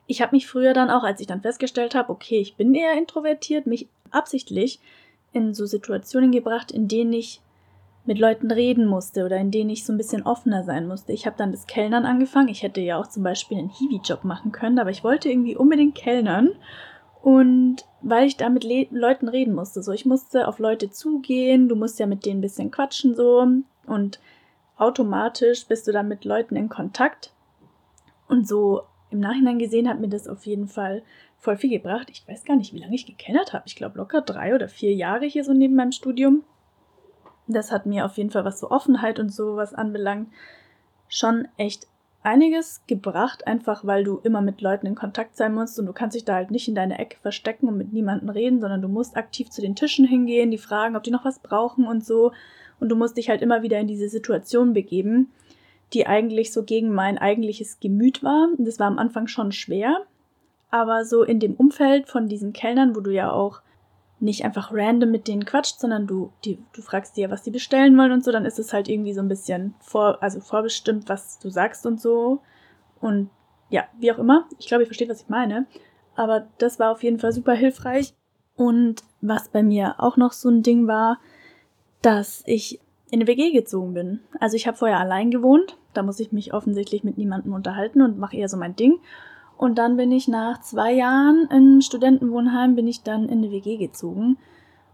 Ich 0.09 0.21
habe 0.21 0.35
mich 0.35 0.49
früher 0.49 0.73
dann 0.73 0.91
auch, 0.91 1.05
als 1.05 1.21
ich 1.21 1.27
dann 1.27 1.43
festgestellt 1.43 1.95
habe, 1.95 2.11
okay, 2.11 2.41
ich 2.41 2.57
bin 2.57 2.75
eher 2.75 2.99
introvertiert, 2.99 3.67
mich 3.67 3.87
absichtlich 4.11 4.81
in 5.33 5.55
so 5.55 5.67
Situationen 5.67 6.33
gebracht, 6.33 6.73
in 6.73 6.89
denen 6.89 7.13
ich 7.13 7.41
mit 8.07 8.19
Leuten 8.19 8.51
reden 8.51 8.87
musste 8.87 9.27
oder 9.27 9.37
in 9.37 9.51
denen 9.51 9.69
ich 9.69 9.85
so 9.85 9.93
ein 9.93 9.99
bisschen 9.99 10.23
offener 10.23 10.65
sein 10.65 10.89
musste. 10.89 11.13
Ich 11.13 11.27
habe 11.27 11.37
dann 11.37 11.53
das 11.53 11.67
Kellnern 11.67 12.07
angefangen. 12.07 12.49
Ich 12.49 12.63
hätte 12.63 12.81
ja 12.81 12.99
auch 12.99 13.07
zum 13.07 13.23
Beispiel 13.23 13.59
einen 13.59 13.69
Hiwi-Job 13.69 14.25
machen 14.25 14.51
können, 14.51 14.79
aber 14.79 14.89
ich 14.89 15.05
wollte 15.05 15.29
irgendwie 15.29 15.57
unbedingt 15.57 15.95
Kellnern. 15.95 16.53
Und 17.21 17.85
weil 18.01 18.27
ich 18.27 18.39
da 18.39 18.49
mit 18.49 18.65
Le 18.65 18.87
Leuten 18.91 19.29
reden 19.29 19.55
musste, 19.55 19.83
so 19.83 19.93
ich 19.93 20.07
musste 20.07 20.49
auf 20.49 20.59
Leute 20.59 20.89
zugehen, 20.89 21.69
du 21.69 21.77
musst 21.77 21.99
ja 21.99 22.07
mit 22.07 22.25
denen 22.25 22.39
ein 22.39 22.43
bisschen 22.43 22.71
quatschen 22.71 23.15
so 23.15 23.47
und 23.87 24.21
automatisch 24.79 25.67
bist 25.67 25.87
du 25.87 25.93
dann 25.93 26.09
mit 26.09 26.25
Leuten 26.25 26.57
in 26.57 26.71
Kontakt. 26.71 27.33
Und 28.27 28.49
so 28.49 28.85
im 29.11 29.21
Nachhinein 29.21 29.59
gesehen 29.59 29.89
hat 29.89 30.01
mir 30.01 30.09
das 30.09 30.29
auf 30.29 30.47
jeden 30.47 30.69
Fall 30.69 31.03
voll 31.39 31.57
viel 31.57 31.71
gebracht. 31.71 32.09
Ich 32.11 32.27
weiß 32.27 32.45
gar 32.45 32.57
nicht, 32.57 32.73
wie 32.73 32.79
lange 32.79 32.95
ich 32.95 33.07
gekennert 33.07 33.53
habe. 33.53 33.65
Ich 33.67 33.77
glaube 33.77 33.99
locker 33.99 34.21
drei 34.21 34.55
oder 34.55 34.69
vier 34.69 34.95
Jahre 34.95 35.27
hier 35.27 35.45
so 35.45 35.53
neben 35.53 35.75
meinem 35.75 35.93
Studium 35.93 36.45
das 37.49 37.73
hat 37.73 37.87
mir 37.87 38.05
auf 38.05 38.17
jeden 38.17 38.31
Fall, 38.31 38.45
was 38.45 38.61
so 38.61 38.71
Offenheit 38.71 39.19
und 39.19 39.33
sowas 39.33 39.75
anbelangt, 39.75 40.29
schon 41.09 41.49
echt 41.57 41.87
einiges 42.23 42.83
gebracht, 42.87 43.47
einfach 43.47 43.87
weil 43.87 44.05
du 44.05 44.19
immer 44.23 44.43
mit 44.43 44.61
Leuten 44.61 44.87
in 44.87 44.95
Kontakt 44.95 45.37
sein 45.37 45.55
musst 45.55 45.79
und 45.79 45.87
du 45.87 45.93
kannst 45.93 46.15
dich 46.15 46.25
da 46.25 46.35
halt 46.35 46.51
nicht 46.51 46.69
in 46.69 46.75
deine 46.75 46.99
Ecke 46.99 47.17
verstecken 47.21 47.69
und 47.69 47.79
mit 47.79 47.93
niemandem 47.93 48.29
reden, 48.29 48.61
sondern 48.61 48.83
du 48.83 48.89
musst 48.89 49.17
aktiv 49.17 49.49
zu 49.51 49.63
den 49.63 49.75
Tischen 49.75 50.05
hingehen, 50.05 50.51
die 50.51 50.59
fragen, 50.59 50.97
ob 50.97 51.03
die 51.03 51.11
noch 51.11 51.25
was 51.25 51.39
brauchen 51.39 51.87
und 51.87 52.05
so. 52.05 52.33
Und 52.81 52.91
du 52.91 52.97
musst 52.97 53.17
dich 53.17 53.29
halt 53.29 53.41
immer 53.41 53.63
wieder 53.63 53.79
in 53.81 53.89
diese 53.89 54.09
Situation 54.09 54.73
begeben, 54.73 55.33
die 55.93 56.07
eigentlich 56.07 56.53
so 56.53 56.65
gegen 56.65 56.93
mein 56.93 57.19
eigentliches 57.19 57.81
Gemüt 57.81 58.23
war. 58.23 58.49
Das 58.59 58.79
war 58.79 58.87
am 58.87 58.99
Anfang 58.99 59.27
schon 59.27 59.53
schwer. 59.53 60.07
Aber 60.71 61.05
so 61.05 61.23
in 61.23 61.41
dem 61.41 61.55
Umfeld 61.55 62.09
von 62.09 62.29
diesen 62.29 62.53
Kellnern, 62.53 62.95
wo 62.95 63.01
du 63.01 63.13
ja 63.13 63.33
auch 63.33 63.63
nicht 64.21 64.45
einfach 64.45 64.73
random 64.73 65.11
mit 65.11 65.29
denen 65.29 65.45
quatscht, 65.45 65.79
sondern 65.79 66.07
du, 66.07 66.33
die, 66.45 66.59
du 66.73 66.83
fragst 66.83 67.17
dir, 67.17 67.31
was 67.31 67.43
die 67.43 67.51
bestellen 67.51 67.97
wollen 67.97 68.13
und 68.13 68.25
so, 68.25 68.33
dann 68.33 68.45
ist 68.45 68.59
es 68.59 68.73
halt 68.73 68.89
irgendwie 68.89 69.15
so 69.15 69.21
ein 69.21 69.29
bisschen 69.29 69.75
vor, 69.81 70.19
also 70.21 70.41
vorbestimmt, 70.41 71.09
was 71.09 71.39
du 71.39 71.51
sagst 71.51 71.87
und 71.87 72.01
so. 72.01 72.41
Und 73.01 73.31
ja, 73.71 73.85
wie 73.99 74.13
auch 74.13 74.19
immer. 74.19 74.49
Ich 74.59 74.67
glaube, 74.67 74.83
ihr 74.83 74.89
versteht, 74.89 75.09
was 75.09 75.23
ich 75.23 75.29
meine. 75.29 75.67
Aber 76.17 76.49
das 76.59 76.81
war 76.81 76.91
auf 76.91 77.03
jeden 77.03 77.19
Fall 77.19 77.33
super 77.33 77.55
hilfreich. 77.55 78.15
Und 78.57 79.05
was 79.21 79.49
bei 79.49 79.63
mir 79.63 79.95
auch 79.99 80.17
noch 80.17 80.33
so 80.33 80.49
ein 80.49 80.63
Ding 80.63 80.89
war, 80.89 81.21
dass 82.03 82.43
ich 82.47 82.81
in 83.11 83.21
eine 83.21 83.27
WG 83.27 83.53
gezogen 83.53 83.95
bin. 83.95 84.21
Also 84.41 84.57
ich 84.57 84.67
habe 84.67 84.77
vorher 84.77 85.01
allein 85.01 85.31
gewohnt, 85.31 85.77
da 85.95 86.03
muss 86.03 86.21
ich 86.21 86.33
mich 86.33 86.53
offensichtlich 86.53 87.05
mit 87.05 87.19
niemandem 87.19 87.53
unterhalten 87.53 88.03
und 88.03 88.19
mache 88.19 88.37
eher 88.37 88.49
so 88.49 88.57
mein 88.57 88.77
Ding. 88.77 88.99
Und 89.57 89.79
dann 89.79 89.97
bin 89.97 90.13
ich 90.13 90.29
nach 90.29 90.61
zwei 90.61 90.93
Jahren 90.93 91.49
im 91.51 91.81
Studentenwohnheim, 91.81 92.77
bin 92.77 92.87
ich 92.87 93.03
dann 93.03 93.29
in 93.29 93.39
eine 93.39 93.51
WG 93.51 93.77
gezogen. 93.77 94.39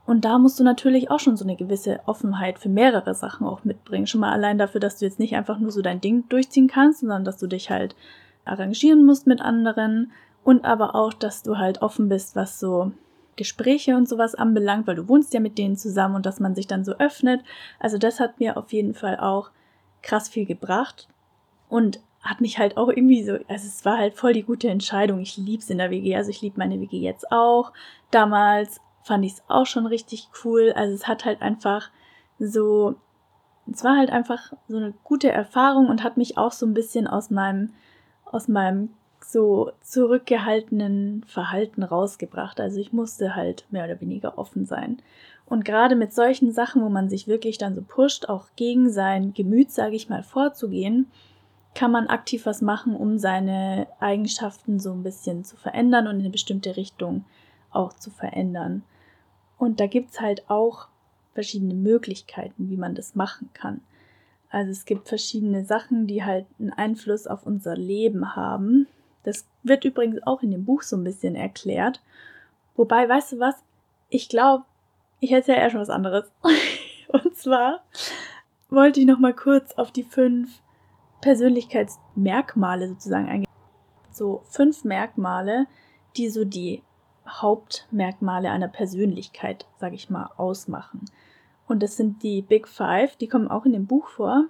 Und 0.06 0.25
da 0.25 0.38
musst 0.38 0.61
du 0.61 0.64
natürlich 0.64 1.11
auch 1.11 1.21
schon 1.21 1.37
so 1.37 1.44
eine 1.44 1.56
gewisse 1.56 2.00
Offenheit 2.06 2.59
für 2.59 2.68
mehrere 2.68 3.14
Sachen 3.14 3.47
auch 3.47 3.64
mitbringen. 3.64 4.06
Schon 4.06 4.21
mal 4.21 4.33
allein 4.33 4.59
dafür, 4.59 4.80
dass 4.80 4.99
du 4.99 5.04
jetzt 5.04 5.18
nicht 5.18 5.35
einfach 5.35 5.59
nur 5.59 5.71
so 5.71 5.83
dein 5.83 6.00
Ding 6.00 6.28
durchziehen 6.28 6.68
kannst, 6.68 7.00
sondern 7.00 7.25
dass 7.25 7.38
du 7.38 7.47
dich 7.47 7.71
halt 7.71 7.97
arrangieren 8.44 9.04
musst 9.04 9.26
mit 9.26 9.40
anderen 9.40 10.12
und 10.44 10.64
aber 10.64 10.94
auch, 10.94 11.14
dass 11.14 11.42
du 11.42 11.56
halt 11.56 11.80
offen 11.80 12.09
bist, 12.09 12.37
was 12.37 12.61
so 12.61 12.92
Gespräche 13.36 13.96
und 13.96 14.08
sowas 14.08 14.34
anbelangt, 14.34 14.86
weil 14.86 14.96
du 14.96 15.08
wohnst 15.08 15.34
ja 15.34 15.40
mit 15.40 15.58
denen 15.58 15.76
zusammen 15.76 16.16
und 16.16 16.26
dass 16.26 16.40
man 16.40 16.54
sich 16.54 16.66
dann 16.66 16.84
so 16.84 16.92
öffnet. 16.92 17.42
Also 17.78 17.98
das 17.98 18.20
hat 18.20 18.40
mir 18.40 18.56
auf 18.56 18.72
jeden 18.72 18.94
Fall 18.94 19.18
auch 19.18 19.50
krass 20.02 20.28
viel 20.28 20.46
gebracht 20.46 21.08
und 21.68 22.00
hat 22.20 22.40
mich 22.40 22.58
halt 22.58 22.76
auch 22.76 22.88
irgendwie 22.88 23.22
so, 23.22 23.34
also 23.48 23.66
es 23.66 23.84
war 23.84 23.98
halt 23.98 24.14
voll 24.14 24.32
die 24.32 24.42
gute 24.42 24.68
Entscheidung. 24.68 25.20
Ich 25.20 25.36
lieb's 25.36 25.68
in 25.68 25.78
der 25.78 25.90
WG, 25.90 26.16
also 26.16 26.30
ich 26.30 26.40
liebe 26.40 26.58
meine 26.58 26.80
WG 26.80 26.98
jetzt 26.98 27.30
auch. 27.30 27.72
Damals 28.10 28.80
fand 29.02 29.24
ich 29.24 29.32
es 29.32 29.42
auch 29.48 29.66
schon 29.66 29.86
richtig 29.86 30.28
cool. 30.44 30.72
Also 30.74 30.94
es 30.94 31.06
hat 31.06 31.24
halt 31.24 31.42
einfach 31.42 31.90
so, 32.38 32.94
es 33.70 33.84
war 33.84 33.96
halt 33.96 34.10
einfach 34.10 34.52
so 34.68 34.78
eine 34.78 34.94
gute 35.04 35.30
Erfahrung 35.30 35.88
und 35.88 36.02
hat 36.02 36.16
mich 36.16 36.38
auch 36.38 36.52
so 36.52 36.64
ein 36.64 36.74
bisschen 36.74 37.06
aus 37.06 37.30
meinem, 37.30 37.74
aus 38.24 38.48
meinem 38.48 38.90
so 39.30 39.72
zurückgehaltenen 39.80 41.24
Verhalten 41.26 41.82
rausgebracht. 41.82 42.60
Also 42.60 42.80
ich 42.80 42.92
musste 42.92 43.34
halt 43.34 43.66
mehr 43.70 43.84
oder 43.84 44.00
weniger 44.00 44.38
offen 44.38 44.66
sein. 44.66 44.98
Und 45.46 45.64
gerade 45.64 45.96
mit 45.96 46.12
solchen 46.12 46.52
Sachen, 46.52 46.82
wo 46.82 46.88
man 46.88 47.08
sich 47.08 47.28
wirklich 47.28 47.58
dann 47.58 47.74
so 47.74 47.82
pusht, 47.82 48.28
auch 48.28 48.46
gegen 48.56 48.90
sein 48.90 49.34
Gemüt, 49.34 49.70
sage 49.70 49.96
ich 49.96 50.08
mal, 50.08 50.22
vorzugehen, 50.22 51.10
kann 51.74 51.90
man 51.90 52.06
aktiv 52.06 52.46
was 52.46 52.62
machen, 52.62 52.94
um 52.96 53.18
seine 53.18 53.88
Eigenschaften 53.98 54.78
so 54.78 54.92
ein 54.92 55.02
bisschen 55.02 55.44
zu 55.44 55.56
verändern 55.56 56.06
und 56.06 56.14
in 56.14 56.20
eine 56.20 56.30
bestimmte 56.30 56.76
Richtung 56.76 57.24
auch 57.70 57.92
zu 57.92 58.10
verändern. 58.10 58.82
Und 59.58 59.80
da 59.80 59.86
gibt 59.86 60.12
es 60.12 60.20
halt 60.20 60.48
auch 60.48 60.88
verschiedene 61.34 61.74
Möglichkeiten, 61.74 62.70
wie 62.70 62.76
man 62.76 62.94
das 62.94 63.14
machen 63.14 63.50
kann. 63.52 63.80
Also 64.50 64.70
es 64.70 64.84
gibt 64.84 65.08
verschiedene 65.08 65.64
Sachen, 65.64 66.06
die 66.06 66.24
halt 66.24 66.46
einen 66.60 66.72
Einfluss 66.72 67.26
auf 67.26 67.44
unser 67.44 67.76
Leben 67.76 68.36
haben. 68.36 68.86
Das 69.24 69.46
wird 69.62 69.84
übrigens 69.84 70.22
auch 70.26 70.42
in 70.42 70.50
dem 70.50 70.64
Buch 70.64 70.82
so 70.82 70.96
ein 70.96 71.04
bisschen 71.04 71.34
erklärt. 71.34 72.00
Wobei, 72.76 73.08
weißt 73.08 73.32
du 73.32 73.40
was? 73.40 73.56
Ich 74.08 74.28
glaube, 74.28 74.64
ich 75.20 75.30
hätte 75.30 75.52
ja 75.52 75.58
eher 75.58 75.70
schon 75.70 75.80
was 75.80 75.90
anderes. 75.90 76.30
Und 77.08 77.36
zwar 77.36 77.82
wollte 78.68 79.00
ich 79.00 79.06
noch 79.06 79.18
mal 79.18 79.34
kurz 79.34 79.72
auf 79.72 79.90
die 79.90 80.02
fünf 80.02 80.60
Persönlichkeitsmerkmale 81.20 82.88
sozusagen 82.88 83.28
eingehen. 83.28 83.50
So 84.10 84.42
fünf 84.44 84.84
Merkmale, 84.84 85.66
die 86.16 86.28
so 86.28 86.44
die 86.44 86.82
Hauptmerkmale 87.26 88.50
einer 88.50 88.68
Persönlichkeit, 88.68 89.66
sage 89.78 89.94
ich 89.94 90.10
mal, 90.10 90.30
ausmachen. 90.36 91.06
Und 91.66 91.82
das 91.82 91.96
sind 91.96 92.22
die 92.22 92.42
Big 92.42 92.68
Five, 92.68 93.16
die 93.16 93.28
kommen 93.28 93.48
auch 93.48 93.64
in 93.64 93.72
dem 93.72 93.86
Buch 93.86 94.08
vor. 94.08 94.44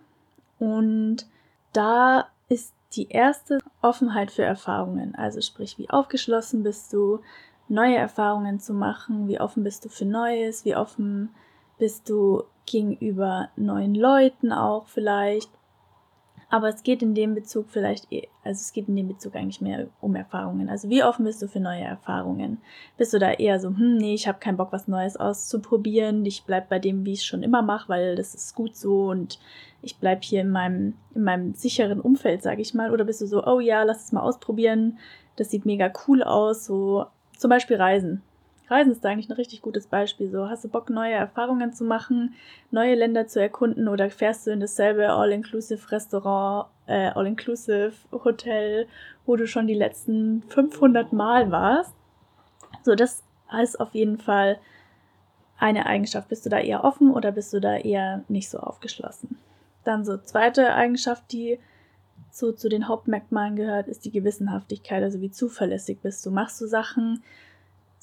Und 0.59 1.27
da 1.73 2.29
ist 2.49 2.74
die 2.97 3.09
erste 3.09 3.59
Offenheit 3.83 4.31
für 4.31 4.45
Erfahrungen. 4.45 5.15
Also 5.15 5.41
sprich, 5.41 5.79
wie 5.79 5.91
aufgeschlossen 5.91 6.63
bist 6.63 6.93
du, 6.93 7.21
neue 7.69 7.97
Erfahrungen 7.97 8.61
zu 8.61 8.75
machen, 8.75 9.29
wie 9.29 9.41
offen 9.41 9.65
bist 9.65 9.85
du 9.85 9.89
für 9.89 10.05
Neues, 10.05 10.65
wie 10.65 10.77
offen 10.77 11.35
bist 11.79 12.09
du 12.09 12.45
gegenüber 12.67 13.49
neuen 13.57 13.95
Leuten 13.95 14.53
auch 14.53 14.87
vielleicht. 14.87 15.51
Aber 16.51 16.69
es 16.69 16.83
geht 16.83 17.03
in 17.03 17.15
dem 17.15 17.35
Bezug 17.35 17.67
vielleicht, 17.69 18.11
eh, 18.13 18.29
also 18.43 18.61
es 18.61 18.73
geht 18.73 18.89
in 18.89 18.97
dem 18.97 19.09
Bezug 19.09 19.35
eigentlich 19.35 19.61
mehr 19.61 19.89
um 20.01 20.15
Erfahrungen. 20.15 20.69
Also 20.69 20.89
wie 20.89 21.03
offen 21.03 21.25
bist 21.25 21.43
du 21.43 21.49
für 21.49 21.61
neue 21.61 21.83
Erfahrungen? 21.83 22.59
Bist 22.97 23.13
du 23.13 23.19
da 23.19 23.33
eher 23.33 23.61
so, 23.61 23.69
hm, 23.69 23.97
nee, 23.97 24.15
ich 24.15 24.29
habe 24.29 24.39
keinen 24.39 24.57
Bock, 24.57 24.73
was 24.73 24.89
Neues 24.89 25.17
auszuprobieren. 25.17 26.25
Ich 26.25 26.45
bleib 26.45 26.69
bei 26.69 26.79
dem, 26.79 27.05
wie 27.05 27.13
ich 27.13 27.21
es 27.21 27.25
schon 27.25 27.43
immer 27.43 27.63
mache, 27.63 27.89
weil 27.89 28.17
das 28.17 28.35
ist 28.35 28.55
gut 28.55 28.77
so 28.77 29.11
und 29.11 29.39
ich 29.83 29.99
bleib 29.99 30.25
hier 30.25 30.41
in 30.41 30.51
meinem, 30.51 30.95
in 31.15 31.25
meinem 31.25 31.55
sicheren 31.55 32.01
Umfeld, 32.01 32.43
sage 32.43 32.63
ich 32.63 32.75
mal. 32.75 32.93
Oder 32.93 33.05
bist 33.05 33.21
du 33.21 33.27
so, 33.27 33.45
oh 33.45 33.61
ja, 33.61 33.83
lass 33.83 34.05
es 34.05 34.13
mal 34.13 34.23
ausprobieren. 34.23 34.99
Das 35.37 35.51
sieht 35.51 35.67
mega 35.67 35.93
cool 36.07 36.23
aus. 36.23 36.65
So 36.65 37.07
zum 37.37 37.51
Beispiel 37.51 37.77
Reisen. 37.77 38.23
Reisen 38.69 38.93
ist 38.93 39.05
da 39.05 39.11
eigentlich 39.11 39.29
ein 39.29 39.37
richtig 39.37 39.61
gutes 39.61 39.87
Beispiel. 39.87 40.31
So, 40.31 40.49
hast 40.49 40.65
du 40.65 40.69
Bock, 40.69 40.89
neue 40.89 41.13
Erfahrungen 41.13 41.73
zu 41.73 41.85
machen, 41.85 42.35
neue 42.71 42.95
Länder 42.95 43.27
zu 43.27 43.41
erkunden 43.41 43.89
oder 43.89 44.11
fährst 44.11 44.47
du 44.47 44.51
in 44.51 44.61
dasselbe 44.61 45.11
All-Inclusive 45.11 45.93
Restaurant, 45.93 46.69
äh, 46.87 47.09
All-Inclusive 47.09 47.93
Hotel, 48.13 48.87
wo 49.27 49.37
du 49.37 49.47
schon 49.47 49.67
die 49.67 49.75
letzten 49.75 50.43
500 50.49 51.13
Mal 51.13 51.51
warst? 51.51 51.95
So, 52.83 52.95
das 52.95 53.23
ist 53.63 53.81
auf 53.81 53.95
jeden 53.95 54.19
Fall 54.19 54.59
eine 55.59 55.87
Eigenschaft. 55.87 56.29
Bist 56.29 56.47
du 56.47 56.51
da 56.51 56.59
eher 56.59 56.85
offen 56.85 57.13
oder 57.13 57.33
bist 57.33 57.53
du 57.53 57.61
da 57.61 57.77
eher 57.77 58.25
nicht 58.29 58.49
so 58.49 58.59
aufgeschlossen? 58.59 59.39
Dann 59.85 60.05
so 60.05 60.17
zweite 60.17 60.75
Eigenschaft, 60.75 61.31
die 61.33 61.59
so 62.31 62.53
zu 62.53 62.69
den 62.69 62.89
Hauptmerkmalen 62.89 63.57
gehört, 63.57 63.89
ist 63.89 64.05
die 64.05 64.11
Gewissenhaftigkeit. 64.11 65.03
Also 65.03 65.21
wie 65.21 65.31
zuverlässig 65.31 66.01
bist 66.01 66.25
du? 66.27 66.31
Machst 66.31 66.61
du 66.61 66.67
Sachen, 66.67 67.23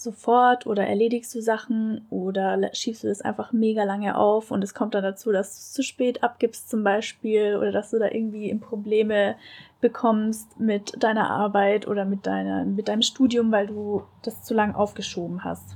sofort 0.04 0.68
oder 0.68 0.86
erledigst 0.86 1.34
du 1.36 1.42
Sachen 1.42 2.06
oder 2.10 2.74
schiebst 2.74 3.04
du 3.04 3.08
das 3.08 3.22
einfach 3.22 3.52
mega 3.52 3.84
lange 3.84 4.18
auf 4.18 4.52
und 4.52 4.64
es 4.64 4.74
kommt 4.74 4.96
dann 4.96 5.04
dazu, 5.04 5.32
dass 5.32 5.50
du 5.50 5.58
es 5.60 5.74
zu 5.74 5.84
spät 5.84 6.24
abgibst 6.24 6.70
zum 6.70 6.84
Beispiel 6.84 7.56
oder 7.58 7.72
dass 7.72 7.92
du 7.92 8.00
da 8.00 8.06
irgendwie 8.06 8.54
Probleme 8.56 9.36
bekommst 9.82 10.60
mit 10.60 11.04
deiner 11.04 11.30
Arbeit 11.30 11.88
oder 11.88 12.06
mit, 12.06 12.28
deiner, 12.28 12.66
mit 12.66 12.88
deinem 12.88 13.02
Studium, 13.02 13.52
weil 13.52 13.68
du 13.68 14.04
das 14.22 14.44
zu 14.44 14.54
lang 14.54 14.76
aufgeschoben 14.76 15.44
hast. 15.44 15.76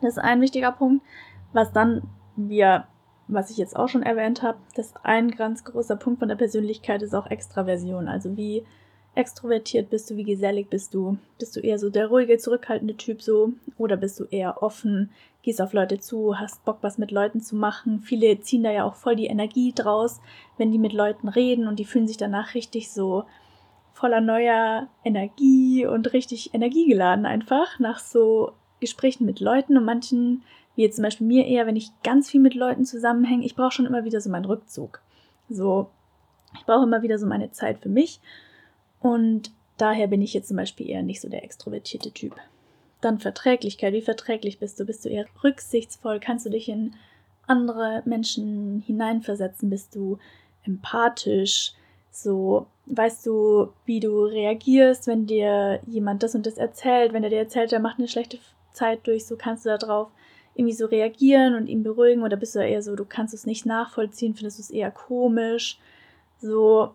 Das 0.00 0.12
ist 0.12 0.18
ein 0.18 0.40
wichtiger 0.40 0.72
Punkt, 0.72 1.04
was 1.52 1.72
dann 1.72 2.02
wir, 2.36 2.86
was 3.28 3.50
ich 3.50 3.56
jetzt 3.56 3.74
auch 3.74 3.88
schon 3.88 4.02
erwähnt 4.02 4.42
habe, 4.42 4.58
das 4.74 4.94
ein 5.02 5.30
ganz 5.30 5.64
großer 5.64 5.96
Punkt 5.96 6.18
von 6.18 6.28
der 6.28 6.36
Persönlichkeit 6.36 7.02
ist 7.02 7.14
auch 7.14 7.26
Extraversion, 7.26 8.08
also 8.08 8.36
wie 8.36 8.64
extrovertiert 9.16 9.88
bist 9.90 10.10
du, 10.10 10.16
wie 10.16 10.24
gesellig 10.24 10.68
bist 10.68 10.92
du? 10.94 11.16
Bist 11.38 11.56
du 11.56 11.60
eher 11.60 11.78
so 11.78 11.88
der 11.88 12.08
ruhige, 12.08 12.36
zurückhaltende 12.38 12.96
Typ 12.96 13.22
so? 13.22 13.54
Oder 13.78 13.96
bist 13.96 14.20
du 14.20 14.24
eher 14.24 14.62
offen, 14.62 15.10
gehst 15.42 15.62
auf 15.62 15.72
Leute 15.72 15.98
zu, 15.98 16.38
hast 16.38 16.64
Bock, 16.64 16.78
was 16.82 16.98
mit 16.98 17.10
Leuten 17.10 17.40
zu 17.40 17.56
machen? 17.56 18.00
Viele 18.00 18.40
ziehen 18.40 18.62
da 18.62 18.70
ja 18.70 18.84
auch 18.84 18.94
voll 18.94 19.16
die 19.16 19.26
Energie 19.26 19.72
draus, 19.74 20.20
wenn 20.58 20.70
die 20.70 20.78
mit 20.78 20.92
Leuten 20.92 21.28
reden 21.28 21.66
und 21.66 21.78
die 21.78 21.86
fühlen 21.86 22.06
sich 22.06 22.18
danach 22.18 22.54
richtig 22.54 22.92
so 22.92 23.24
voller 23.94 24.20
neuer 24.20 24.88
Energie 25.02 25.86
und 25.86 26.12
richtig 26.12 26.52
energiegeladen 26.52 27.24
einfach 27.24 27.78
nach 27.78 27.98
so 27.98 28.52
Gesprächen 28.80 29.24
mit 29.24 29.40
Leuten 29.40 29.78
und 29.78 29.84
manchen, 29.86 30.42
wie 30.74 30.82
jetzt 30.82 30.96
zum 30.96 31.04
Beispiel 31.04 31.26
mir 31.26 31.46
eher, 31.46 31.66
wenn 31.66 31.76
ich 31.76 31.90
ganz 32.02 32.30
viel 32.30 32.42
mit 32.42 32.54
Leuten 32.54 32.84
zusammenhänge, 32.84 33.46
ich 33.46 33.56
brauche 33.56 33.72
schon 33.72 33.86
immer 33.86 34.04
wieder 34.04 34.20
so 34.20 34.28
meinen 34.28 34.44
Rückzug. 34.44 35.00
So, 35.48 35.88
ich 36.54 36.66
brauche 36.66 36.84
immer 36.84 37.00
wieder 37.00 37.18
so 37.18 37.26
meine 37.26 37.50
Zeit 37.52 37.78
für 37.78 37.88
mich 37.88 38.20
und 39.00 39.50
daher 39.76 40.06
bin 40.06 40.22
ich 40.22 40.34
jetzt 40.34 40.48
zum 40.48 40.56
Beispiel 40.56 40.88
eher 40.88 41.02
nicht 41.02 41.20
so 41.20 41.28
der 41.28 41.44
extrovertierte 41.44 42.12
Typ. 42.12 42.36
Dann 43.00 43.18
Verträglichkeit. 43.18 43.92
Wie 43.92 44.02
verträglich 44.02 44.58
bist 44.58 44.80
du? 44.80 44.84
Bist 44.84 45.04
du 45.04 45.08
eher 45.08 45.26
rücksichtsvoll? 45.44 46.18
Kannst 46.18 46.46
du 46.46 46.50
dich 46.50 46.68
in 46.68 46.94
andere 47.46 48.02
Menschen 48.06 48.82
hineinversetzen? 48.86 49.70
Bist 49.70 49.94
du 49.94 50.18
empathisch? 50.64 51.72
So, 52.10 52.66
weißt 52.86 53.26
du, 53.26 53.68
wie 53.84 54.00
du 54.00 54.24
reagierst, 54.24 55.06
wenn 55.06 55.26
dir 55.26 55.80
jemand 55.86 56.22
das 56.22 56.34
und 56.34 56.46
das 56.46 56.56
erzählt? 56.56 57.12
Wenn 57.12 57.24
er 57.24 57.30
dir 57.30 57.38
erzählt, 57.38 57.72
er 57.72 57.80
macht 57.80 57.98
eine 57.98 58.08
schlechte 58.08 58.38
Zeit 58.72 59.06
durch, 59.06 59.26
so 59.26 59.36
kannst 59.36 59.66
du 59.66 59.76
darauf 59.76 60.08
irgendwie 60.54 60.74
so 60.74 60.86
reagieren 60.86 61.54
und 61.54 61.66
ihn 61.66 61.82
beruhigen? 61.82 62.22
Oder 62.22 62.38
bist 62.38 62.54
du 62.54 62.60
eher 62.60 62.82
so, 62.82 62.96
du 62.96 63.04
kannst 63.04 63.34
es 63.34 63.44
nicht 63.44 63.66
nachvollziehen, 63.66 64.34
findest 64.34 64.58
du 64.58 64.62
es 64.62 64.70
eher 64.70 64.90
komisch? 64.90 65.78
So, 66.40 66.94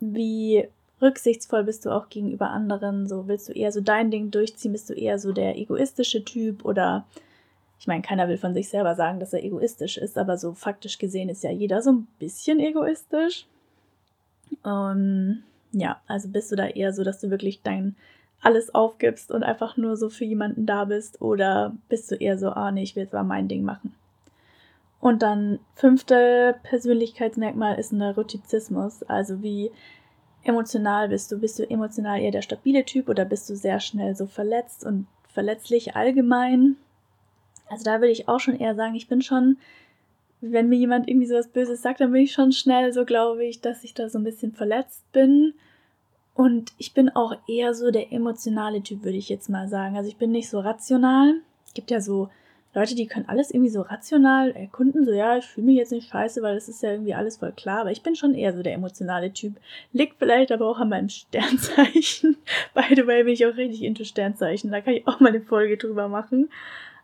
wie 0.00 0.68
rücksichtsvoll 1.00 1.64
bist 1.64 1.86
du 1.86 1.90
auch 1.90 2.08
gegenüber 2.08 2.50
anderen? 2.50 3.08
So 3.08 3.28
willst 3.28 3.48
du 3.48 3.52
eher 3.52 3.72
so 3.72 3.80
dein 3.80 4.10
Ding 4.10 4.30
durchziehen? 4.30 4.72
Bist 4.72 4.90
du 4.90 4.94
eher 4.94 5.18
so 5.18 5.32
der 5.32 5.56
egoistische 5.56 6.24
Typ 6.24 6.64
oder 6.64 7.04
ich 7.80 7.86
meine, 7.86 8.02
keiner 8.02 8.28
will 8.28 8.36
von 8.36 8.52
sich 8.52 8.68
selber 8.68 8.94
sagen, 8.94 9.20
dass 9.20 9.32
er 9.32 9.42
egoistisch 9.42 9.96
ist, 9.96 10.18
aber 10.18 10.36
so 10.36 10.52
faktisch 10.52 10.98
gesehen 10.98 11.30
ist 11.30 11.42
ja 11.42 11.50
jeder 11.50 11.80
so 11.80 11.92
ein 11.92 12.06
bisschen 12.18 12.60
egoistisch. 12.60 13.46
Ähm, 14.66 15.42
ja, 15.72 16.00
also 16.06 16.28
bist 16.28 16.52
du 16.52 16.56
da 16.56 16.66
eher 16.66 16.92
so, 16.92 17.04
dass 17.04 17.20
du 17.20 17.30
wirklich 17.30 17.62
dein 17.62 17.96
alles 18.42 18.74
aufgibst 18.74 19.30
und 19.30 19.42
einfach 19.42 19.78
nur 19.78 19.96
so 19.96 20.10
für 20.10 20.26
jemanden 20.26 20.66
da 20.66 20.84
bist 20.84 21.22
oder 21.22 21.74
bist 21.88 22.10
du 22.10 22.16
eher 22.16 22.38
so, 22.38 22.50
ah 22.50 22.70
nee, 22.70 22.82
ich 22.82 22.96
will 22.96 23.08
mal 23.12 23.24
mein 23.24 23.48
Ding 23.48 23.62
machen. 23.62 23.94
Und 25.00 25.22
dann 25.22 25.58
fünfte 25.74 26.56
Persönlichkeitsmerkmal 26.62 27.78
ist 27.78 27.92
Neurotizismus, 27.92 29.02
also 29.04 29.42
wie 29.42 29.70
emotional 30.44 31.08
bist 31.08 31.30
du? 31.32 31.38
Bist 31.38 31.58
du 31.58 31.68
emotional 31.68 32.20
eher 32.20 32.30
der 32.30 32.42
stabile 32.42 32.84
Typ 32.84 33.08
oder 33.08 33.24
bist 33.24 33.48
du 33.50 33.56
sehr 33.56 33.80
schnell 33.80 34.14
so 34.16 34.26
verletzt 34.26 34.84
und 34.84 35.06
verletzlich 35.28 35.96
allgemein? 35.96 36.76
Also 37.68 37.84
da 37.84 38.00
würde 38.00 38.12
ich 38.12 38.28
auch 38.28 38.40
schon 38.40 38.58
eher 38.58 38.74
sagen, 38.74 38.94
ich 38.94 39.08
bin 39.08 39.22
schon, 39.22 39.58
wenn 40.40 40.68
mir 40.68 40.76
jemand 40.76 41.08
irgendwie 41.08 41.26
sowas 41.26 41.48
Böses 41.48 41.82
sagt, 41.82 42.00
dann 42.00 42.12
bin 42.12 42.22
ich 42.22 42.32
schon 42.32 42.52
schnell 42.52 42.92
so, 42.92 43.04
glaube 43.04 43.44
ich, 43.44 43.60
dass 43.60 43.84
ich 43.84 43.94
da 43.94 44.08
so 44.08 44.18
ein 44.18 44.24
bisschen 44.24 44.52
verletzt 44.52 45.10
bin. 45.12 45.54
Und 46.34 46.72
ich 46.78 46.94
bin 46.94 47.10
auch 47.10 47.34
eher 47.46 47.74
so 47.74 47.90
der 47.90 48.12
emotionale 48.12 48.82
Typ, 48.82 49.04
würde 49.04 49.18
ich 49.18 49.28
jetzt 49.28 49.48
mal 49.48 49.68
sagen. 49.68 49.96
Also 49.96 50.08
ich 50.08 50.16
bin 50.16 50.32
nicht 50.32 50.48
so 50.48 50.60
rational. 50.60 51.34
Es 51.66 51.74
gibt 51.74 51.90
ja 51.90 52.00
so 52.00 52.28
Leute, 52.72 52.94
die 52.94 53.06
können 53.06 53.28
alles 53.28 53.50
irgendwie 53.50 53.70
so 53.70 53.82
rational 53.82 54.52
erkunden, 54.52 55.04
so 55.04 55.12
ja, 55.12 55.36
ich 55.36 55.44
fühle 55.44 55.66
mich 55.66 55.76
jetzt 55.76 55.90
nicht 55.90 56.08
scheiße, 56.08 56.40
weil 56.40 56.54
das 56.54 56.68
ist 56.68 56.82
ja 56.82 56.92
irgendwie 56.92 57.14
alles 57.14 57.38
voll 57.38 57.52
klar, 57.52 57.80
aber 57.80 57.90
ich 57.90 58.02
bin 58.02 58.14
schon 58.14 58.34
eher 58.34 58.54
so 58.54 58.62
der 58.62 58.74
emotionale 58.74 59.32
Typ. 59.32 59.56
Liegt 59.92 60.18
vielleicht 60.18 60.52
aber 60.52 60.66
auch 60.68 60.78
an 60.78 60.88
meinem 60.88 61.08
Sternzeichen. 61.10 62.36
By 62.74 62.94
the 62.94 63.06
way, 63.06 63.24
bin 63.24 63.34
ich 63.34 63.44
auch 63.44 63.56
richtig 63.56 63.82
into 63.82 64.04
Sternzeichen, 64.04 64.70
da 64.70 64.80
kann 64.80 64.94
ich 64.94 65.08
auch 65.08 65.18
mal 65.18 65.30
eine 65.30 65.40
Folge 65.40 65.76
drüber 65.76 66.08
machen. 66.08 66.48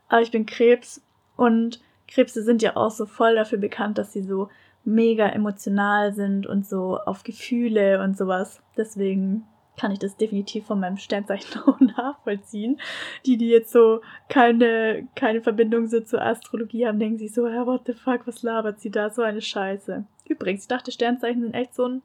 Aber 0.08 0.22
ich 0.22 0.30
bin 0.30 0.46
Krebs 0.46 1.02
und 1.36 1.80
Krebse 2.06 2.42
sind 2.42 2.62
ja 2.62 2.76
auch 2.76 2.92
so 2.92 3.04
voll 3.04 3.34
dafür 3.34 3.58
bekannt, 3.58 3.98
dass 3.98 4.12
sie 4.12 4.22
so 4.22 4.48
mega 4.84 5.28
emotional 5.28 6.14
sind 6.14 6.46
und 6.46 6.64
so 6.64 6.98
auf 6.98 7.24
Gefühle 7.24 8.00
und 8.02 8.16
sowas. 8.16 8.62
Deswegen 8.76 9.44
kann 9.76 9.92
ich 9.92 9.98
das 9.98 10.16
definitiv 10.16 10.66
von 10.66 10.80
meinem 10.80 10.96
Sternzeichen 10.96 11.62
auch 11.66 11.80
nachvollziehen. 11.80 12.80
Die, 13.24 13.36
die 13.36 13.48
jetzt 13.48 13.72
so 13.72 14.00
keine, 14.28 15.06
keine 15.14 15.42
Verbindung 15.42 15.86
so 15.86 16.00
zur 16.00 16.22
Astrologie 16.22 16.86
haben, 16.86 16.98
denken 16.98 17.18
sich 17.18 17.32
so, 17.32 17.46
ja, 17.46 17.66
what 17.66 17.82
the 17.86 17.92
fuck, 17.92 18.26
was 18.26 18.42
labert 18.42 18.80
sie 18.80 18.90
da? 18.90 19.10
So 19.10 19.22
eine 19.22 19.42
Scheiße. 19.42 20.04
Übrigens, 20.28 20.62
ich 20.62 20.68
dachte, 20.68 20.92
Sternzeichen 20.92 21.42
sind 21.42 21.54
echt 21.54 21.74
so 21.74 21.86
ein, 21.86 22.02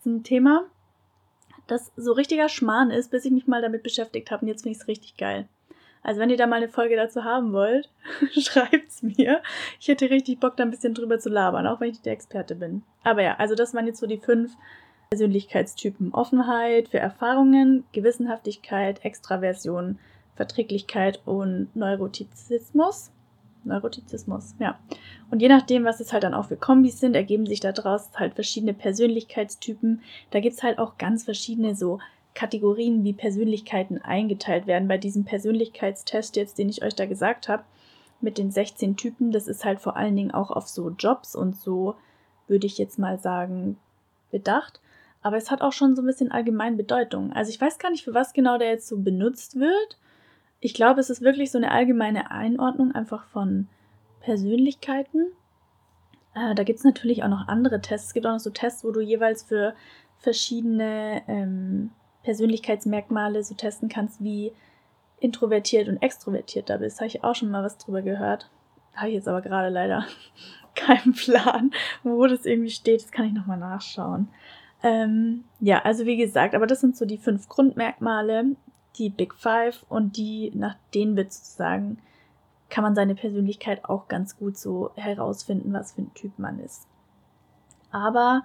so 0.00 0.10
ein 0.10 0.22
Thema, 0.22 0.64
das 1.66 1.92
so 1.96 2.12
richtiger 2.12 2.48
Schmarrn 2.48 2.90
ist, 2.90 3.10
bis 3.10 3.24
ich 3.24 3.30
mich 3.30 3.46
mal 3.46 3.62
damit 3.62 3.82
beschäftigt 3.82 4.30
habe. 4.30 4.42
Und 4.42 4.48
jetzt 4.48 4.62
finde 4.62 4.76
ich 4.76 4.82
es 4.82 4.88
richtig 4.88 5.16
geil. 5.16 5.48
Also 6.02 6.20
wenn 6.20 6.30
ihr 6.30 6.36
da 6.36 6.46
mal 6.46 6.56
eine 6.56 6.68
Folge 6.68 6.96
dazu 6.96 7.24
haben 7.24 7.52
wollt, 7.52 7.90
schreibt's 8.32 9.02
mir. 9.02 9.42
Ich 9.80 9.88
hätte 9.88 10.10
richtig 10.10 10.40
Bock, 10.40 10.56
da 10.56 10.62
ein 10.62 10.70
bisschen 10.70 10.94
drüber 10.94 11.18
zu 11.18 11.28
labern, 11.28 11.66
auch 11.66 11.80
wenn 11.80 11.88
ich 11.88 11.96
nicht 11.96 12.06
der 12.06 12.12
Experte 12.12 12.54
bin. 12.54 12.82
Aber 13.04 13.22
ja, 13.22 13.36
also 13.36 13.54
das 13.54 13.74
waren 13.74 13.86
jetzt 13.86 14.00
so 14.00 14.06
die 14.06 14.18
fünf 14.18 14.56
Persönlichkeitstypen 15.10 16.12
Offenheit 16.12 16.90
für 16.90 16.98
Erfahrungen, 16.98 17.84
Gewissenhaftigkeit, 17.92 19.04
Extraversion, 19.04 19.98
Verträglichkeit 20.36 21.22
und 21.24 21.74
Neurotizismus. 21.74 23.10
Neurotizismus, 23.64 24.54
ja. 24.58 24.78
Und 25.30 25.40
je 25.40 25.48
nachdem, 25.48 25.84
was 25.84 26.00
es 26.00 26.12
halt 26.12 26.24
dann 26.24 26.34
auch 26.34 26.46
für 26.46 26.56
Kombis 26.56 27.00
sind, 27.00 27.16
ergeben 27.16 27.46
sich 27.46 27.60
daraus 27.60 28.10
halt 28.14 28.34
verschiedene 28.34 28.74
Persönlichkeitstypen. 28.74 30.02
Da 30.30 30.40
gibt 30.40 30.56
es 30.56 30.62
halt 30.62 30.78
auch 30.78 30.98
ganz 30.98 31.24
verschiedene 31.24 31.74
so 31.74 31.98
Kategorien, 32.34 33.02
wie 33.02 33.14
Persönlichkeiten 33.14 33.98
eingeteilt 33.98 34.66
werden. 34.66 34.88
Bei 34.88 34.98
diesem 34.98 35.24
Persönlichkeitstest 35.24 36.36
jetzt, 36.36 36.58
den 36.58 36.68
ich 36.68 36.84
euch 36.84 36.94
da 36.94 37.06
gesagt 37.06 37.48
habe, 37.48 37.64
mit 38.20 38.36
den 38.36 38.50
16 38.50 38.96
Typen, 38.96 39.32
das 39.32 39.48
ist 39.48 39.64
halt 39.64 39.80
vor 39.80 39.96
allen 39.96 40.16
Dingen 40.16 40.32
auch 40.32 40.50
auf 40.50 40.68
so 40.68 40.90
Jobs 40.90 41.34
und 41.34 41.56
so, 41.56 41.96
würde 42.46 42.66
ich 42.66 42.78
jetzt 42.78 42.98
mal 42.98 43.18
sagen, 43.18 43.78
bedacht 44.30 44.80
aber 45.22 45.36
es 45.36 45.50
hat 45.50 45.62
auch 45.62 45.72
schon 45.72 45.96
so 45.96 46.02
ein 46.02 46.06
bisschen 46.06 46.30
allgemein 46.30 46.76
Bedeutung. 46.76 47.32
Also 47.32 47.50
ich 47.50 47.60
weiß 47.60 47.78
gar 47.78 47.90
nicht, 47.90 48.04
für 48.04 48.14
was 48.14 48.32
genau 48.32 48.58
der 48.58 48.70
jetzt 48.70 48.88
so 48.88 48.98
benutzt 48.98 49.58
wird. 49.58 49.98
Ich 50.60 50.74
glaube, 50.74 51.00
es 51.00 51.10
ist 51.10 51.22
wirklich 51.22 51.50
so 51.50 51.58
eine 51.58 51.70
allgemeine 51.70 52.30
Einordnung 52.30 52.92
einfach 52.92 53.24
von 53.24 53.68
Persönlichkeiten. 54.20 55.26
Äh, 56.34 56.54
da 56.54 56.62
gibt 56.64 56.78
es 56.78 56.84
natürlich 56.84 57.22
auch 57.22 57.28
noch 57.28 57.48
andere 57.48 57.80
Tests. 57.80 58.08
Es 58.08 58.14
gibt 58.14 58.26
auch 58.26 58.32
noch 58.32 58.40
so 58.40 58.50
Tests, 58.50 58.84
wo 58.84 58.90
du 58.90 59.00
jeweils 59.00 59.42
für 59.42 59.74
verschiedene 60.18 61.22
ähm, 61.28 61.90
Persönlichkeitsmerkmale 62.22 63.42
so 63.42 63.54
testen 63.54 63.88
kannst, 63.88 64.22
wie 64.22 64.52
introvertiert 65.20 65.88
und 65.88 66.02
extrovertiert 66.02 66.70
da 66.70 66.76
bist. 66.76 66.98
Habe 66.98 67.08
ich 67.08 67.24
auch 67.24 67.34
schon 67.34 67.50
mal 67.50 67.62
was 67.64 67.78
drüber 67.78 68.02
gehört. 68.02 68.50
Habe 68.94 69.08
ich 69.08 69.14
jetzt 69.14 69.28
aber 69.28 69.42
gerade 69.42 69.68
leider 69.68 70.04
keinen 70.74 71.12
Plan, 71.12 71.70
wo 72.02 72.26
das 72.26 72.46
irgendwie 72.46 72.70
steht. 72.70 73.02
Das 73.02 73.12
kann 73.12 73.26
ich 73.26 73.32
nochmal 73.32 73.58
nachschauen. 73.58 74.28
Ähm, 74.82 75.44
ja, 75.60 75.82
also 75.82 76.06
wie 76.06 76.16
gesagt, 76.16 76.54
aber 76.54 76.66
das 76.66 76.80
sind 76.80 76.96
so 76.96 77.04
die 77.04 77.18
fünf 77.18 77.48
Grundmerkmale, 77.48 78.56
die 78.96 79.10
Big 79.10 79.34
Five 79.34 79.84
und 79.88 80.16
die, 80.16 80.52
nach 80.54 80.76
denen 80.94 81.16
wird 81.16 81.32
sozusagen, 81.32 81.98
kann 82.70 82.84
man 82.84 82.94
seine 82.94 83.14
Persönlichkeit 83.14 83.84
auch 83.84 84.08
ganz 84.08 84.36
gut 84.36 84.56
so 84.56 84.90
herausfinden, 84.94 85.72
was 85.72 85.92
für 85.92 86.02
ein 86.02 86.14
Typ 86.14 86.38
man 86.38 86.60
ist. 86.60 86.86
Aber, 87.90 88.42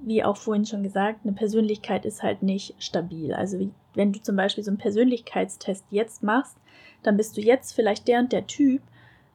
wie 0.00 0.24
auch 0.24 0.36
vorhin 0.36 0.64
schon 0.64 0.82
gesagt, 0.82 1.20
eine 1.24 1.34
Persönlichkeit 1.34 2.06
ist 2.06 2.22
halt 2.22 2.42
nicht 2.42 2.74
stabil. 2.78 3.34
Also 3.34 3.58
wie, 3.58 3.70
wenn 3.94 4.12
du 4.12 4.20
zum 4.20 4.36
Beispiel 4.36 4.64
so 4.64 4.70
einen 4.70 4.78
Persönlichkeitstest 4.78 5.84
jetzt 5.90 6.22
machst, 6.22 6.56
dann 7.02 7.16
bist 7.16 7.36
du 7.36 7.40
jetzt 7.40 7.72
vielleicht 7.72 8.08
der 8.08 8.20
und 8.20 8.32
der 8.32 8.46
Typ, 8.46 8.80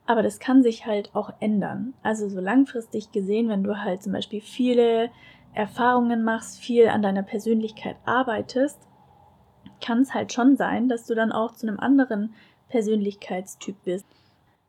aber 0.05 0.23
das 0.23 0.39
kann 0.39 0.63
sich 0.63 0.85
halt 0.85 1.13
auch 1.13 1.31
ändern. 1.39 1.93
Also 2.01 2.27
so 2.27 2.41
langfristig 2.41 3.11
gesehen, 3.11 3.47
wenn 3.49 3.63
du 3.63 3.81
halt 3.81 4.03
zum 4.03 4.13
Beispiel 4.13 4.41
viele 4.41 5.09
Erfahrungen 5.53 6.23
machst, 6.23 6.59
viel 6.59 6.87
an 6.87 7.01
deiner 7.01 7.23
Persönlichkeit 7.23 7.95
arbeitest, 8.05 8.79
kann 9.81 10.01
es 10.01 10.13
halt 10.13 10.33
schon 10.33 10.55
sein, 10.55 10.89
dass 10.89 11.05
du 11.05 11.15
dann 11.15 11.31
auch 11.31 11.53
zu 11.53 11.67
einem 11.67 11.79
anderen 11.79 12.33
Persönlichkeitstyp 12.69 13.75
bist. 13.83 14.05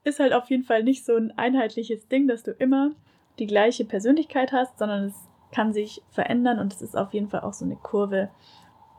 Ist 0.02 0.20
halt 0.20 0.32
auf 0.32 0.50
jeden 0.50 0.64
Fall 0.64 0.82
nicht 0.82 1.04
so 1.04 1.16
ein 1.16 1.32
einheitliches 1.38 2.08
Ding, 2.08 2.28
dass 2.28 2.42
du 2.42 2.50
immer 2.50 2.90
die 3.38 3.46
gleiche 3.46 3.84
Persönlichkeit 3.84 4.52
hast, 4.52 4.78
sondern 4.78 5.04
es 5.04 5.14
kann 5.52 5.72
sich 5.72 6.02
verändern 6.10 6.58
und 6.58 6.72
es 6.72 6.82
ist 6.82 6.96
auf 6.96 7.14
jeden 7.14 7.28
Fall 7.28 7.40
auch 7.40 7.54
so 7.54 7.64
eine 7.64 7.76
Kurve, 7.76 8.28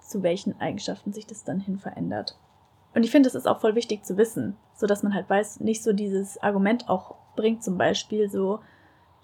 zu 0.01 0.23
welchen 0.23 0.59
Eigenschaften 0.59 1.13
sich 1.13 1.25
das 1.25 1.43
dann 1.43 1.59
hin 1.59 1.77
verändert. 1.77 2.37
Und 2.93 3.03
ich 3.03 3.11
finde, 3.11 3.27
es 3.27 3.35
ist 3.35 3.47
auch 3.47 3.59
voll 3.59 3.75
wichtig 3.75 4.05
zu 4.05 4.17
wissen, 4.17 4.55
so 4.73 4.87
dass 4.87 5.03
man 5.03 5.13
halt 5.13 5.29
weiß, 5.29 5.59
nicht 5.59 5.83
so 5.83 5.91
dieses 5.91 6.41
Argument 6.41 6.87
auch 6.89 7.15
bringt, 7.35 7.63
zum 7.63 7.77
Beispiel 7.77 8.29
so, 8.29 8.59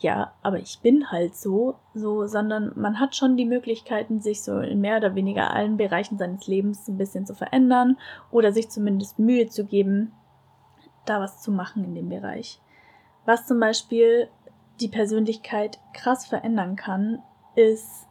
ja, 0.01 0.33
aber 0.41 0.57
ich 0.57 0.79
bin 0.81 1.11
halt 1.11 1.35
so, 1.35 1.75
so, 1.93 2.25
sondern 2.25 2.73
man 2.75 2.99
hat 2.99 3.15
schon 3.15 3.37
die 3.37 3.45
Möglichkeiten, 3.45 4.19
sich 4.19 4.41
so 4.41 4.57
in 4.59 4.81
mehr 4.81 4.97
oder 4.97 5.13
weniger 5.13 5.53
allen 5.53 5.77
Bereichen 5.77 6.17
seines 6.17 6.47
Lebens 6.47 6.87
ein 6.87 6.97
bisschen 6.97 7.27
zu 7.27 7.35
verändern 7.35 7.97
oder 8.31 8.51
sich 8.51 8.69
zumindest 8.69 9.19
Mühe 9.19 9.47
zu 9.47 9.63
geben, 9.63 10.11
da 11.05 11.19
was 11.19 11.41
zu 11.41 11.51
machen 11.51 11.83
in 11.83 11.93
dem 11.93 12.09
Bereich. 12.09 12.59
Was 13.25 13.45
zum 13.45 13.59
Beispiel 13.59 14.27
die 14.79 14.87
Persönlichkeit 14.87 15.79
krass 15.93 16.25
verändern 16.25 16.75
kann, 16.75 17.21
ist 17.55 18.07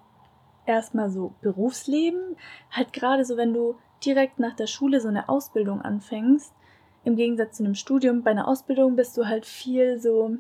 erstmal 0.67 1.11
so 1.11 1.35
Berufsleben. 1.41 2.37
Halt 2.71 2.93
gerade 2.93 3.25
so, 3.25 3.37
wenn 3.37 3.53
du 3.53 3.75
direkt 4.05 4.39
nach 4.39 4.55
der 4.55 4.69
Schule 4.69 5.01
so 5.01 5.09
eine 5.09 5.29
Ausbildung 5.29 5.83
anfängst, 5.83 6.55
im 7.03 7.17
Gegensatz 7.17 7.57
zu 7.57 7.65
einem 7.65 7.75
Studium, 7.75 8.23
bei 8.23 8.31
einer 8.31 8.47
Ausbildung 8.47 8.95
bist 8.95 9.17
du 9.17 9.27
halt 9.27 9.45
viel 9.45 9.99
so 9.99 10.37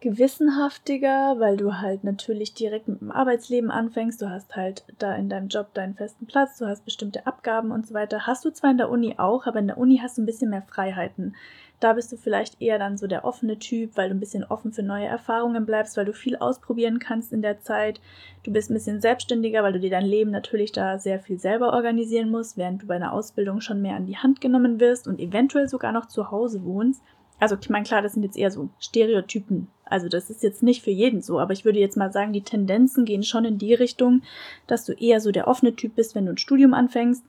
gewissenhaftiger, 0.00 1.36
weil 1.38 1.56
du 1.56 1.78
halt 1.78 2.04
natürlich 2.04 2.54
direkt 2.54 2.88
mit 2.88 3.00
dem 3.00 3.10
Arbeitsleben 3.10 3.70
anfängst. 3.70 4.20
Du 4.22 4.30
hast 4.30 4.56
halt 4.56 4.84
da 4.98 5.14
in 5.14 5.28
deinem 5.28 5.48
Job 5.48 5.74
deinen 5.74 5.94
festen 5.94 6.26
Platz, 6.26 6.58
du 6.58 6.66
hast 6.66 6.84
bestimmte 6.84 7.26
Abgaben 7.26 7.70
und 7.70 7.86
so 7.86 7.94
weiter. 7.94 8.26
Hast 8.26 8.44
du 8.44 8.50
zwar 8.50 8.70
in 8.70 8.78
der 8.78 8.90
Uni 8.90 9.16
auch, 9.18 9.46
aber 9.46 9.58
in 9.58 9.66
der 9.66 9.78
Uni 9.78 9.98
hast 10.02 10.16
du 10.16 10.22
ein 10.22 10.26
bisschen 10.26 10.50
mehr 10.50 10.62
Freiheiten. 10.62 11.34
Da 11.80 11.94
bist 11.94 12.12
du 12.12 12.16
vielleicht 12.18 12.60
eher 12.60 12.78
dann 12.78 12.98
so 12.98 13.06
der 13.06 13.24
offene 13.24 13.58
Typ, 13.58 13.96
weil 13.96 14.10
du 14.10 14.14
ein 14.14 14.20
bisschen 14.20 14.44
offen 14.44 14.72
für 14.72 14.82
neue 14.82 15.06
Erfahrungen 15.06 15.64
bleibst, 15.64 15.96
weil 15.96 16.04
du 16.04 16.12
viel 16.12 16.36
ausprobieren 16.36 16.98
kannst 16.98 17.32
in 17.32 17.40
der 17.40 17.60
Zeit. 17.60 18.00
Du 18.42 18.52
bist 18.52 18.70
ein 18.70 18.74
bisschen 18.74 19.00
selbstständiger, 19.00 19.62
weil 19.62 19.72
du 19.72 19.80
dir 19.80 19.90
dein 19.90 20.04
Leben 20.04 20.30
natürlich 20.30 20.72
da 20.72 20.98
sehr 20.98 21.20
viel 21.20 21.38
selber 21.38 21.72
organisieren 21.72 22.30
musst, 22.30 22.58
während 22.58 22.82
du 22.82 22.86
bei 22.86 22.96
einer 22.96 23.14
Ausbildung 23.14 23.62
schon 23.62 23.80
mehr 23.80 23.96
an 23.96 24.06
die 24.06 24.18
Hand 24.18 24.42
genommen 24.42 24.78
wirst 24.78 25.08
und 25.08 25.20
eventuell 25.20 25.68
sogar 25.68 25.92
noch 25.92 26.06
zu 26.06 26.30
Hause 26.30 26.64
wohnst. 26.64 27.02
Also 27.40 27.56
ich 27.60 27.70
meine, 27.70 27.84
klar, 27.84 28.02
das 28.02 28.12
sind 28.12 28.22
jetzt 28.22 28.36
eher 28.36 28.50
so 28.50 28.68
Stereotypen. 28.78 29.68
Also 29.86 30.08
das 30.08 30.30
ist 30.30 30.42
jetzt 30.42 30.62
nicht 30.62 30.84
für 30.84 30.90
jeden 30.90 31.22
so, 31.22 31.40
aber 31.40 31.52
ich 31.52 31.64
würde 31.64 31.80
jetzt 31.80 31.96
mal 31.96 32.12
sagen, 32.12 32.32
die 32.32 32.42
Tendenzen 32.42 33.04
gehen 33.04 33.24
schon 33.24 33.44
in 33.44 33.58
die 33.58 33.74
Richtung, 33.74 34.22
dass 34.66 34.84
du 34.84 34.92
eher 34.92 35.20
so 35.20 35.32
der 35.32 35.48
offene 35.48 35.74
Typ 35.74 35.96
bist, 35.96 36.14
wenn 36.14 36.26
du 36.26 36.32
ein 36.32 36.38
Studium 36.38 36.74
anfängst 36.74 37.24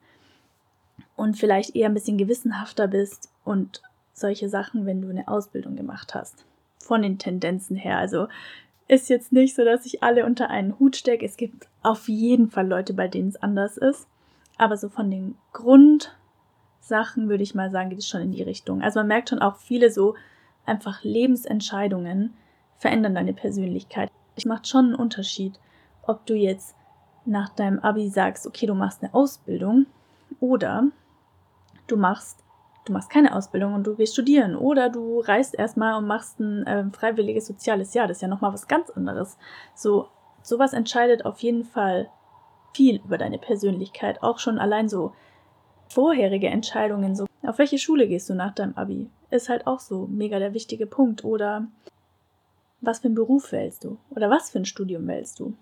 und 1.15 1.37
vielleicht 1.37 1.75
eher 1.75 1.89
ein 1.89 1.93
bisschen 1.93 2.17
gewissenhafter 2.17 2.87
bist 2.87 3.29
und 3.45 3.81
solche 4.13 4.49
Sachen, 4.49 4.85
wenn 4.85 5.01
du 5.01 5.09
eine 5.09 5.27
Ausbildung 5.27 5.75
gemacht 5.75 6.13
hast. 6.13 6.45
Von 6.77 7.01
den 7.01 7.17
Tendenzen 7.17 7.77
her. 7.77 7.97
Also 7.97 8.27
ist 8.87 9.09
jetzt 9.09 9.31
nicht 9.31 9.55
so, 9.55 9.63
dass 9.63 9.85
ich 9.85 10.03
alle 10.03 10.25
unter 10.25 10.49
einen 10.49 10.77
Hut 10.77 10.97
stecke. 10.97 11.25
Es 11.25 11.37
gibt 11.37 11.67
auf 11.81 12.09
jeden 12.09 12.49
Fall 12.51 12.67
Leute, 12.67 12.93
bei 12.93 13.07
denen 13.07 13.29
es 13.29 13.41
anders 13.41 13.77
ist. 13.77 14.07
Aber 14.57 14.77
so 14.77 14.89
von 14.89 15.09
den 15.09 15.35
Grundsachen 16.81 17.29
würde 17.29 17.43
ich 17.43 17.55
mal 17.55 17.69
sagen, 17.69 17.89
geht 17.89 17.99
es 17.99 18.07
schon 18.07 18.21
in 18.21 18.31
die 18.31 18.41
Richtung. 18.43 18.81
Also 18.81 18.99
man 18.99 19.07
merkt 19.07 19.29
schon 19.29 19.39
auch 19.39 19.57
viele 19.57 19.91
so 19.91 20.15
einfach 20.65 21.03
Lebensentscheidungen 21.03 22.33
verändern 22.77 23.15
deine 23.15 23.33
Persönlichkeit. 23.33 24.09
Es 24.35 24.45
macht 24.45 24.67
schon 24.67 24.85
einen 24.85 24.95
Unterschied, 24.95 25.59
ob 26.03 26.25
du 26.25 26.33
jetzt 26.33 26.75
nach 27.25 27.49
deinem 27.49 27.79
Abi 27.79 28.09
sagst, 28.09 28.47
okay, 28.47 28.65
du 28.65 28.73
machst 28.73 29.03
eine 29.03 29.13
Ausbildung 29.13 29.85
oder 30.39 30.85
du 31.87 31.97
machst 31.97 32.39
du 32.85 32.93
machst 32.93 33.11
keine 33.11 33.35
Ausbildung 33.35 33.75
und 33.75 33.85
du 33.85 33.95
gehst 33.95 34.13
studieren 34.13 34.55
oder 34.55 34.89
du 34.89 35.19
reist 35.19 35.53
erstmal 35.53 35.93
und 35.99 36.07
machst 36.07 36.39
ein 36.39 36.65
äh, 36.65 36.83
freiwilliges 36.91 37.45
soziales 37.45 37.93
Jahr. 37.93 38.07
Das 38.07 38.17
ist 38.17 38.21
ja 38.21 38.27
nochmal 38.27 38.53
was 38.53 38.67
ganz 38.67 38.89
anderes. 38.89 39.37
So, 39.75 40.07
sowas 40.41 40.73
entscheidet 40.73 41.25
auf 41.25 41.41
jeden 41.41 41.63
Fall 41.63 42.09
viel 42.73 42.99
über 43.05 43.19
deine 43.19 43.37
Persönlichkeit. 43.37 44.23
Auch 44.23 44.39
schon 44.39 44.57
allein 44.57 44.89
so 44.89 45.13
vorherige 45.93 46.47
Entscheidungen, 46.47 47.15
so 47.15 47.25
auf 47.43 47.57
welche 47.57 47.77
Schule 47.77 48.07
gehst 48.07 48.29
du 48.29 48.33
nach 48.33 48.53
deinem 48.53 48.75
Abi, 48.75 49.09
ist 49.29 49.49
halt 49.49 49.67
auch 49.67 49.79
so 49.79 50.07
mega 50.07 50.39
der 50.39 50.53
wichtige 50.53 50.85
Punkt. 50.85 51.23
Oder 51.23 51.67
was 52.81 52.99
für 52.99 53.05
einen 53.05 53.15
Beruf 53.15 53.51
wählst 53.51 53.83
du? 53.83 53.97
Oder 54.09 54.29
was 54.29 54.49
für 54.49 54.59
ein 54.59 54.65
Studium 54.65 55.07
wählst 55.07 55.39
du? 55.39 55.53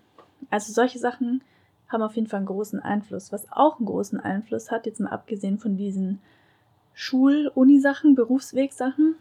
Also 0.50 0.72
solche 0.72 0.98
Sachen 0.98 1.42
haben 1.88 2.02
auf 2.02 2.16
jeden 2.16 2.28
Fall 2.28 2.38
einen 2.38 2.46
großen 2.46 2.80
Einfluss. 2.80 3.32
Was 3.32 3.50
auch 3.50 3.78
einen 3.78 3.86
großen 3.86 4.20
Einfluss 4.20 4.70
hat, 4.70 4.86
jetzt 4.86 5.00
mal 5.00 5.10
abgesehen 5.10 5.58
von 5.58 5.76
diesen 5.76 6.20
Schul-Uni-Sachen, 6.94 8.14
Berufswegsachen, 8.14 9.16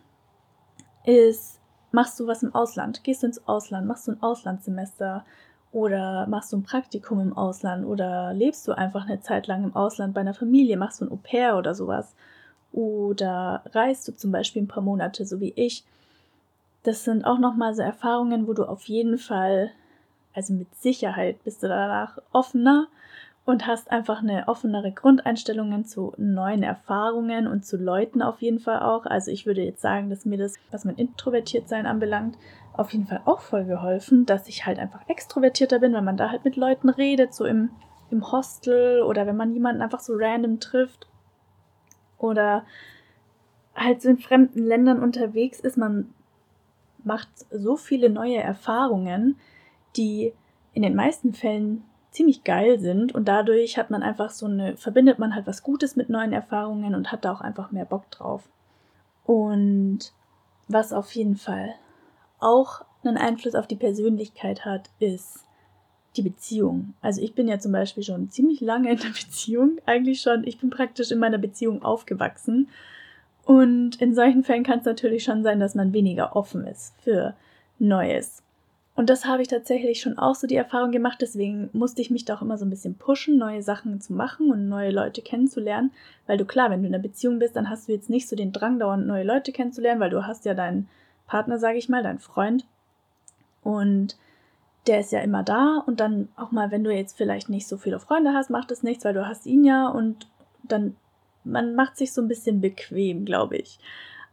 ist, 1.05 1.59
machst 1.91 2.19
du 2.19 2.27
was 2.27 2.43
im 2.43 2.53
Ausland? 2.53 3.03
Gehst 3.03 3.23
du 3.23 3.27
ins 3.27 3.47
Ausland? 3.47 3.87
Machst 3.87 4.07
du 4.07 4.11
ein 4.11 4.21
Auslandssemester? 4.21 5.25
Oder 5.71 6.25
machst 6.27 6.51
du 6.51 6.57
ein 6.57 6.63
Praktikum 6.63 7.19
im 7.19 7.37
Ausland? 7.37 7.85
Oder 7.85 8.33
lebst 8.33 8.67
du 8.67 8.71
einfach 8.71 9.05
eine 9.05 9.21
Zeit 9.21 9.47
lang 9.47 9.63
im 9.63 9.75
Ausland 9.75 10.13
bei 10.13 10.21
einer 10.21 10.33
Familie? 10.33 10.77
Machst 10.77 11.01
du 11.01 11.05
ein 11.05 11.11
Au-pair 11.11 11.57
oder 11.57 11.75
sowas? 11.75 12.15
Oder 12.71 13.63
reist 13.73 14.07
du 14.07 14.15
zum 14.15 14.31
Beispiel 14.31 14.63
ein 14.63 14.67
paar 14.67 14.83
Monate, 14.83 15.25
so 15.25 15.39
wie 15.39 15.53
ich? 15.55 15.83
Das 16.83 17.03
sind 17.03 17.25
auch 17.25 17.39
nochmal 17.39 17.75
so 17.75 17.81
Erfahrungen, 17.81 18.47
wo 18.47 18.53
du 18.53 18.63
auf 18.63 18.87
jeden 18.87 19.17
Fall, 19.17 19.71
also 20.33 20.53
mit 20.53 20.73
Sicherheit 20.75 21.43
bist 21.43 21.61
du 21.61 21.67
danach 21.67 22.17
offener 22.31 22.87
und 23.49 23.65
hast 23.65 23.89
einfach 23.91 24.21
eine 24.21 24.47
offenere 24.47 24.91
Grundeinstellung 24.91 25.83
zu 25.83 26.13
neuen 26.17 26.61
Erfahrungen 26.61 27.47
und 27.47 27.65
zu 27.65 27.77
Leuten 27.77 28.21
auf 28.21 28.41
jeden 28.41 28.59
Fall 28.59 28.79
auch. 28.79 29.05
Also 29.05 29.31
ich 29.31 29.45
würde 29.45 29.63
jetzt 29.63 29.81
sagen, 29.81 30.09
dass 30.09 30.25
mir 30.25 30.37
das, 30.37 30.53
was 30.71 30.85
mein 30.85 30.95
Introvertiertsein 30.95 31.87
anbelangt, 31.87 32.37
auf 32.73 32.93
jeden 32.93 33.07
Fall 33.07 33.21
auch 33.25 33.41
voll 33.41 33.65
geholfen, 33.65 34.25
dass 34.25 34.47
ich 34.47 34.65
halt 34.65 34.77
einfach 34.77 35.01
extrovertierter 35.09 35.79
bin, 35.79 35.93
weil 35.93 36.03
man 36.03 36.15
da 36.15 36.29
halt 36.29 36.45
mit 36.45 36.55
Leuten 36.57 36.89
redet, 36.89 37.33
so 37.33 37.45
im, 37.45 37.71
im 38.11 38.31
Hostel 38.31 39.01
oder 39.01 39.25
wenn 39.25 39.35
man 39.35 39.51
jemanden 39.51 39.81
einfach 39.81 39.99
so 39.99 40.13
random 40.15 40.59
trifft 40.59 41.07
oder 42.19 42.63
halt 43.75 44.01
so 44.01 44.09
in 44.09 44.19
fremden 44.19 44.63
Ländern 44.63 45.01
unterwegs 45.01 45.59
ist, 45.59 45.77
man 45.77 46.13
macht 47.03 47.29
so 47.49 47.77
viele 47.77 48.11
neue 48.11 48.37
Erfahrungen, 48.37 49.37
die 49.97 50.33
in 50.73 50.83
den 50.83 50.95
meisten 50.95 51.33
Fällen 51.33 51.83
ziemlich 52.11 52.43
geil 52.43 52.79
sind 52.79 53.13
und 53.13 53.27
dadurch 53.27 53.77
hat 53.77 53.91
man 53.91 54.03
einfach 54.03 54.31
so 54.31 54.47
eine, 54.47 54.77
verbindet 54.77 55.19
man 55.19 55.35
halt 55.35 55.47
was 55.47 55.63
Gutes 55.63 55.95
mit 55.95 56.09
neuen 56.09 56.33
Erfahrungen 56.33 56.95
und 56.95 57.11
hat 57.11 57.25
da 57.25 57.31
auch 57.31 57.41
einfach 57.41 57.71
mehr 57.71 57.85
Bock 57.85 58.09
drauf. 58.11 58.49
Und 59.25 60.11
was 60.67 60.91
auf 60.91 61.11
jeden 61.13 61.35
Fall 61.35 61.75
auch 62.39 62.83
einen 63.03 63.17
Einfluss 63.17 63.55
auf 63.55 63.67
die 63.67 63.75
Persönlichkeit 63.75 64.65
hat, 64.65 64.89
ist 64.99 65.45
die 66.15 66.23
Beziehung. 66.23 66.93
Also 67.01 67.21
ich 67.21 67.35
bin 67.35 67.47
ja 67.47 67.59
zum 67.59 67.71
Beispiel 67.71 68.03
schon 68.03 68.29
ziemlich 68.29 68.59
lange 68.61 68.91
in 68.91 68.97
der 68.97 69.09
Beziehung, 69.09 69.77
eigentlich 69.85 70.21
schon, 70.21 70.43
ich 70.45 70.59
bin 70.59 70.69
praktisch 70.69 71.11
in 71.11 71.19
meiner 71.19 71.37
Beziehung 71.37 71.83
aufgewachsen. 71.83 72.69
Und 73.45 74.01
in 74.01 74.13
solchen 74.13 74.43
Fällen 74.43 74.63
kann 74.63 74.79
es 74.79 74.85
natürlich 74.85 75.23
schon 75.23 75.43
sein, 75.43 75.59
dass 75.59 75.75
man 75.75 75.93
weniger 75.93 76.35
offen 76.35 76.65
ist 76.65 76.93
für 77.01 77.35
Neues. 77.79 78.43
Und 78.99 79.09
das 79.09 79.23
habe 79.23 79.41
ich 79.41 79.47
tatsächlich 79.47 80.01
schon 80.01 80.17
auch 80.17 80.35
so 80.35 80.45
die 80.45 80.57
Erfahrung 80.57 80.91
gemacht. 80.91 81.19
Deswegen 81.21 81.69
musste 81.71 82.01
ich 82.01 82.11
mich 82.11 82.25
da 82.25 82.35
auch 82.35 82.41
immer 82.41 82.57
so 82.57 82.65
ein 82.65 82.69
bisschen 82.69 82.97
pushen, 82.97 83.37
neue 83.37 83.63
Sachen 83.63 84.01
zu 84.01 84.11
machen 84.11 84.51
und 84.51 84.67
neue 84.67 84.91
Leute 84.91 85.21
kennenzulernen. 85.21 85.93
Weil 86.27 86.37
du 86.37 86.43
klar, 86.43 86.69
wenn 86.69 86.81
du 86.81 86.89
in 86.89 86.93
einer 86.93 87.01
Beziehung 87.01 87.39
bist, 87.39 87.55
dann 87.55 87.69
hast 87.69 87.87
du 87.87 87.93
jetzt 87.93 88.09
nicht 88.09 88.27
so 88.27 88.35
den 88.35 88.51
Drang, 88.51 88.77
dauernd 88.77 89.07
neue 89.07 89.23
Leute 89.23 89.53
kennenzulernen, 89.53 90.01
weil 90.01 90.09
du 90.09 90.27
hast 90.27 90.43
ja 90.43 90.53
deinen 90.53 90.89
Partner, 91.27 91.59
sage 91.59 91.77
ich 91.77 91.87
mal, 91.87 92.03
deinen 92.03 92.19
Freund. 92.19 92.65
Und 93.63 94.17
der 94.85 94.99
ist 94.99 95.13
ja 95.13 95.21
immer 95.21 95.43
da. 95.43 95.81
Und 95.85 96.01
dann 96.01 96.27
auch 96.35 96.51
mal, 96.51 96.69
wenn 96.69 96.83
du 96.83 96.93
jetzt 96.93 97.15
vielleicht 97.15 97.47
nicht 97.47 97.69
so 97.69 97.77
viele 97.77 98.01
Freunde 98.01 98.33
hast, 98.33 98.49
macht 98.49 98.69
das 98.69 98.83
nichts, 98.83 99.05
weil 99.05 99.13
du 99.13 99.25
hast 99.25 99.45
ihn 99.45 99.63
ja. 99.63 99.87
Und 99.87 100.27
dann, 100.63 100.97
man 101.45 101.73
macht 101.73 101.95
sich 101.95 102.11
so 102.11 102.21
ein 102.21 102.27
bisschen 102.27 102.59
bequem, 102.59 103.23
glaube 103.23 103.55
ich. 103.55 103.79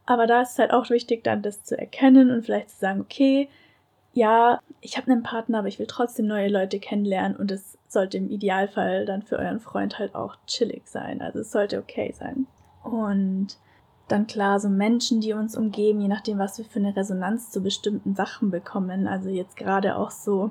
Aber 0.05 0.27
da 0.27 0.41
ist 0.41 0.51
es 0.51 0.59
halt 0.59 0.71
auch 0.71 0.89
wichtig, 0.89 1.23
dann 1.23 1.41
das 1.41 1.63
zu 1.63 1.79
erkennen 1.79 2.31
und 2.31 2.43
vielleicht 2.43 2.71
zu 2.71 2.79
sagen, 2.79 2.99
okay, 2.99 3.47
ja, 4.17 4.61
ich 4.81 4.97
habe 4.97 5.11
einen 5.11 5.21
Partner, 5.21 5.59
aber 5.59 5.67
ich 5.67 5.77
will 5.77 5.85
trotzdem 5.85 6.25
neue 6.25 6.49
Leute 6.49 6.79
kennenlernen 6.79 7.37
und 7.37 7.51
es 7.51 7.77
sollte 7.87 8.17
im 8.17 8.31
Idealfall 8.31 9.05
dann 9.05 9.21
für 9.21 9.37
euren 9.37 9.59
Freund 9.59 9.99
halt 9.99 10.15
auch 10.15 10.37
chillig 10.47 10.87
sein. 10.87 11.21
Also 11.21 11.41
es 11.41 11.51
sollte 11.51 11.77
okay 11.77 12.11
sein. 12.17 12.47
Und 12.83 13.59
dann 14.07 14.25
klar, 14.25 14.59
so 14.59 14.69
Menschen, 14.69 15.21
die 15.21 15.33
uns 15.33 15.55
umgeben, 15.55 16.01
je 16.01 16.07
nachdem, 16.07 16.39
was 16.39 16.57
wir 16.57 16.65
für 16.65 16.79
eine 16.79 16.95
Resonanz 16.95 17.51
zu 17.51 17.61
bestimmten 17.61 18.15
Sachen 18.15 18.49
bekommen. 18.49 19.07
Also 19.07 19.29
jetzt 19.29 19.55
gerade 19.55 19.95
auch 19.95 20.09
so, 20.09 20.49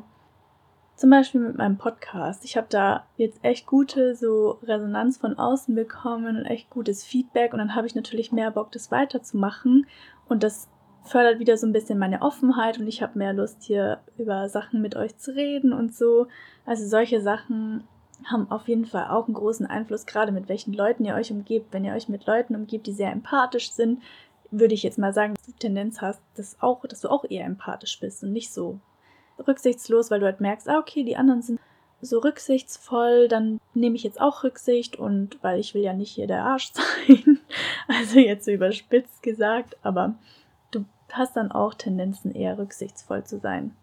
zum 0.95 1.11
Beispiel 1.11 1.41
mit 1.41 1.59
meinem 1.59 1.77
Podcast. 1.77 2.45
Ich 2.45 2.57
habe 2.57 2.69
da 2.71 3.05
jetzt 3.17 3.43
echt 3.43 3.67
gute 3.67 4.15
so 4.15 4.61
Resonanz 4.63 5.17
von 5.17 5.41
außen 5.41 5.75
bekommen 5.75 6.37
und 6.37 6.45
echt 6.45 6.71
gutes 6.71 7.05
Feedback 7.05 7.53
und 7.53 7.59
dann 7.59 7.75
habe 7.75 7.89
ich 7.89 7.97
natürlich 7.97 8.31
mehr 8.31 8.53
Bock, 8.53 8.71
das 8.71 8.93
weiterzumachen 8.93 9.89
und 10.29 10.45
das 10.45 10.69
fördert 11.07 11.39
wieder 11.39 11.57
so 11.57 11.67
ein 11.67 11.73
bisschen 11.73 11.99
meine 11.99 12.23
Offenheit 12.23 12.79
und 12.79 12.87
ich 12.87 13.03
habe 13.03 13.19
mehr 13.19 13.33
Lust, 13.33 13.63
hier 13.63 14.01
über 14.19 14.49
Sachen 14.49 14.83
mit 14.83 14.97
euch 14.97 15.17
zu 15.17 15.35
reden 15.35 15.73
und 15.73 15.95
so. 15.95 16.27
Also 16.65 16.87
solche 16.87 17.21
Sachen 17.21 17.85
haben 18.25 18.51
auf 18.51 18.69
jeden 18.69 18.87
Fall 18.87 19.09
auch 19.09 19.27
einen 19.27 19.35
großen 19.35 19.67
Einfluss, 19.67 20.07
gerade 20.07 20.33
mit 20.33 20.49
welchen 20.49 20.73
Leuten 20.73 21.05
ihr 21.05 21.15
euch 21.15 21.31
umgebt. 21.31 21.73
Wenn 21.73 21.85
ihr 21.85 21.95
euch 21.95 22.09
mit 22.09 22.27
Leuten 22.27 22.55
umgebt, 22.55 22.87
die 22.87 22.93
sehr 22.93 23.13
empathisch 23.13 23.73
sind, 23.73 24.03
würde 24.51 24.75
ich 24.75 24.83
jetzt 24.83 24.99
mal 24.99 25.13
sagen, 25.13 25.35
dass 25.35 25.47
du 25.47 25.53
Tendenz 25.53 26.01
hast, 26.01 26.21
dass, 26.37 26.57
auch, 26.61 26.85
dass 26.87 27.01
du 27.01 27.09
auch 27.09 27.25
eher 27.29 27.45
empathisch 27.45 27.99
bist 28.01 28.23
und 28.23 28.33
nicht 28.33 28.53
so 28.53 28.79
rücksichtslos, 29.47 30.11
weil 30.11 30.21
du 30.21 30.27
halt 30.27 30.41
merkst, 30.41 30.69
ah, 30.69 30.79
okay, 30.79 31.05
die 31.05 31.17
anderen 31.17 31.43
sind 31.43 31.61
so 32.01 32.19
rücksichtsvoll, 32.19 33.29
dann 33.29 33.61
nehme 33.75 33.97
ich 33.97 34.03
jetzt 34.03 34.21
auch 34.21 34.45
Rücksicht 34.45 34.97
und 34.97 35.43
weil 35.43 35.59
ich 35.59 35.75
will 35.75 35.83
ja 35.83 35.93
nicht 35.93 36.15
hier 36.15 36.27
der 36.27 36.45
Arsch 36.45 36.73
sein. 36.73 37.41
Also 37.89 38.19
jetzt 38.19 38.45
so 38.45 38.51
überspitzt 38.51 39.23
gesagt, 39.23 39.77
aber 39.83 40.15
hast 41.13 41.37
dann 41.37 41.53
auch 41.53 41.75
Tendenzen, 41.75 42.33
eher 42.33 42.59
rücksichtsvoll 42.59 43.25
zu 43.25 43.39
sein. 43.39 43.77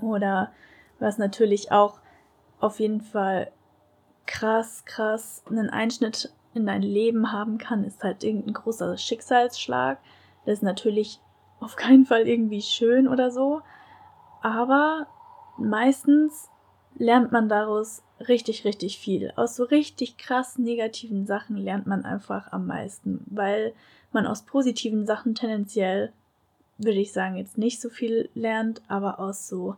Oder 0.00 0.52
was 0.98 1.18
natürlich 1.18 1.72
auch 1.72 1.98
auf 2.60 2.80
jeden 2.80 3.00
Fall 3.00 3.50
krass, 4.26 4.84
krass 4.84 5.42
einen 5.48 5.70
Einschnitt 5.70 6.32
in 6.54 6.66
dein 6.66 6.82
Leben 6.82 7.32
haben 7.32 7.58
kann, 7.58 7.84
ist 7.84 8.02
halt 8.02 8.24
irgendein 8.24 8.54
großer 8.54 8.96
Schicksalsschlag. 8.96 9.98
Das 10.44 10.54
ist 10.54 10.62
natürlich 10.62 11.20
auf 11.60 11.76
keinen 11.76 12.06
Fall 12.06 12.26
irgendwie 12.26 12.62
schön 12.62 13.08
oder 13.08 13.30
so. 13.30 13.60
Aber 14.42 15.06
meistens 15.58 16.48
lernt 16.94 17.32
man 17.32 17.48
daraus 17.48 18.02
richtig, 18.28 18.64
richtig 18.64 18.98
viel. 18.98 19.32
Aus 19.36 19.56
so 19.56 19.64
richtig 19.64 20.16
krass 20.16 20.58
negativen 20.58 21.26
Sachen 21.26 21.56
lernt 21.56 21.86
man 21.86 22.04
einfach 22.04 22.52
am 22.52 22.66
meisten, 22.66 23.24
weil 23.26 23.74
man 24.12 24.26
aus 24.26 24.42
positiven 24.42 25.04
Sachen 25.06 25.34
tendenziell 25.34 26.12
würde 26.78 26.98
ich 26.98 27.12
sagen, 27.12 27.36
jetzt 27.36 27.58
nicht 27.58 27.80
so 27.80 27.88
viel 27.88 28.28
lernt, 28.34 28.82
aber 28.88 29.18
aus 29.18 29.48
so 29.48 29.76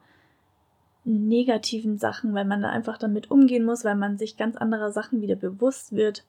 negativen 1.05 1.99
Sachen, 1.99 2.35
weil 2.35 2.45
man 2.45 2.63
da 2.63 2.69
einfach 2.71 2.99
damit 2.99 3.31
umgehen 3.31 3.65
muss, 3.65 3.85
weil 3.85 3.95
man 3.95 4.19
sich 4.19 4.37
ganz 4.37 4.57
anderer 4.57 4.93
Sachen 4.93 5.23
wieder 5.23 5.37
bewusst 5.37 5.93
wird 5.93 6.25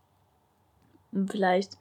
und 1.12 1.32
vielleicht 1.32 1.78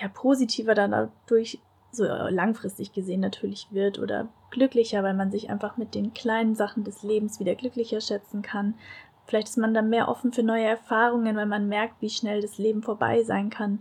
ja 0.00 0.08
positiver 0.08 0.74
dann 0.74 0.90
dadurch 0.90 1.60
so 1.92 2.04
langfristig 2.04 2.92
gesehen 2.92 3.20
natürlich 3.20 3.68
wird 3.70 3.98
oder 3.98 4.28
glücklicher, 4.50 5.02
weil 5.02 5.14
man 5.14 5.30
sich 5.30 5.48
einfach 5.48 5.78
mit 5.78 5.94
den 5.94 6.12
kleinen 6.12 6.54
Sachen 6.54 6.84
des 6.84 7.02
Lebens 7.02 7.40
wieder 7.40 7.54
glücklicher 7.54 8.02
schätzen 8.02 8.42
kann. 8.42 8.74
Vielleicht 9.26 9.48
ist 9.48 9.56
man 9.56 9.72
dann 9.72 9.88
mehr 9.88 10.08
offen 10.08 10.32
für 10.32 10.42
neue 10.42 10.66
Erfahrungen, 10.66 11.36
weil 11.36 11.46
man 11.46 11.68
merkt, 11.68 12.02
wie 12.02 12.10
schnell 12.10 12.42
das 12.42 12.58
Leben 12.58 12.82
vorbei 12.82 13.22
sein 13.22 13.48
kann 13.48 13.80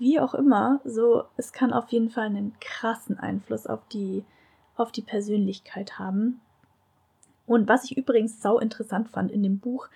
wie 0.00 0.18
auch 0.18 0.34
immer, 0.34 0.80
so 0.84 1.24
es 1.36 1.52
kann 1.52 1.72
auf 1.72 1.90
jeden 1.90 2.10
Fall 2.10 2.26
einen 2.26 2.56
krassen 2.58 3.18
Einfluss 3.18 3.66
auf 3.66 3.86
die 3.92 4.24
auf 4.76 4.90
die 4.90 5.02
Persönlichkeit 5.02 5.98
haben. 5.98 6.40
Und 7.46 7.68
was 7.68 7.84
ich 7.84 7.96
übrigens 7.96 8.40
sau 8.40 8.58
interessant 8.58 9.10
fand 9.10 9.30
in 9.30 9.42
dem 9.42 9.58
Buch, 9.58 9.88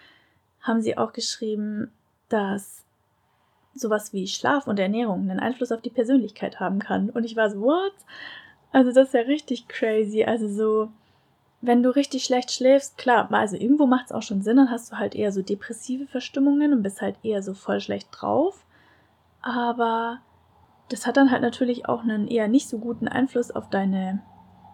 haben 0.60 0.82
sie 0.82 0.98
auch 0.98 1.12
geschrieben, 1.12 1.90
dass 2.28 2.84
sowas 3.74 4.12
wie 4.12 4.26
Schlaf 4.28 4.66
und 4.66 4.78
Ernährung 4.78 5.22
einen 5.22 5.40
Einfluss 5.40 5.72
auf 5.72 5.80
die 5.80 5.90
Persönlichkeit 5.90 6.60
haben 6.60 6.80
kann. 6.80 7.10
Und 7.10 7.24
ich 7.24 7.34
war 7.34 7.50
so, 7.50 7.60
what? 7.60 7.94
Also 8.72 8.92
das 8.92 9.08
ist 9.08 9.14
ja 9.14 9.20
richtig 9.22 9.68
crazy. 9.68 10.24
Also 10.24 10.48
so, 10.48 10.90
wenn 11.60 11.82
du 11.82 11.94
richtig 11.94 12.24
schlecht 12.24 12.50
schläfst, 12.50 12.98
klar, 12.98 13.32
also 13.32 13.56
irgendwo 13.56 13.86
macht 13.86 14.06
es 14.06 14.12
auch 14.12 14.22
schon 14.22 14.42
Sinn, 14.42 14.58
dann 14.58 14.70
hast 14.70 14.92
du 14.92 14.98
halt 14.98 15.14
eher 15.14 15.32
so 15.32 15.40
depressive 15.40 16.06
Verstimmungen 16.06 16.72
und 16.72 16.82
bist 16.82 17.00
halt 17.00 17.16
eher 17.22 17.42
so 17.42 17.54
voll 17.54 17.80
schlecht 17.80 18.08
drauf. 18.10 18.63
Aber 19.44 20.22
das 20.88 21.06
hat 21.06 21.18
dann 21.18 21.30
halt 21.30 21.42
natürlich 21.42 21.86
auch 21.86 22.00
einen 22.02 22.28
eher 22.28 22.48
nicht 22.48 22.66
so 22.66 22.78
guten 22.78 23.08
Einfluss 23.08 23.50
auf 23.50 23.68
deine 23.68 24.22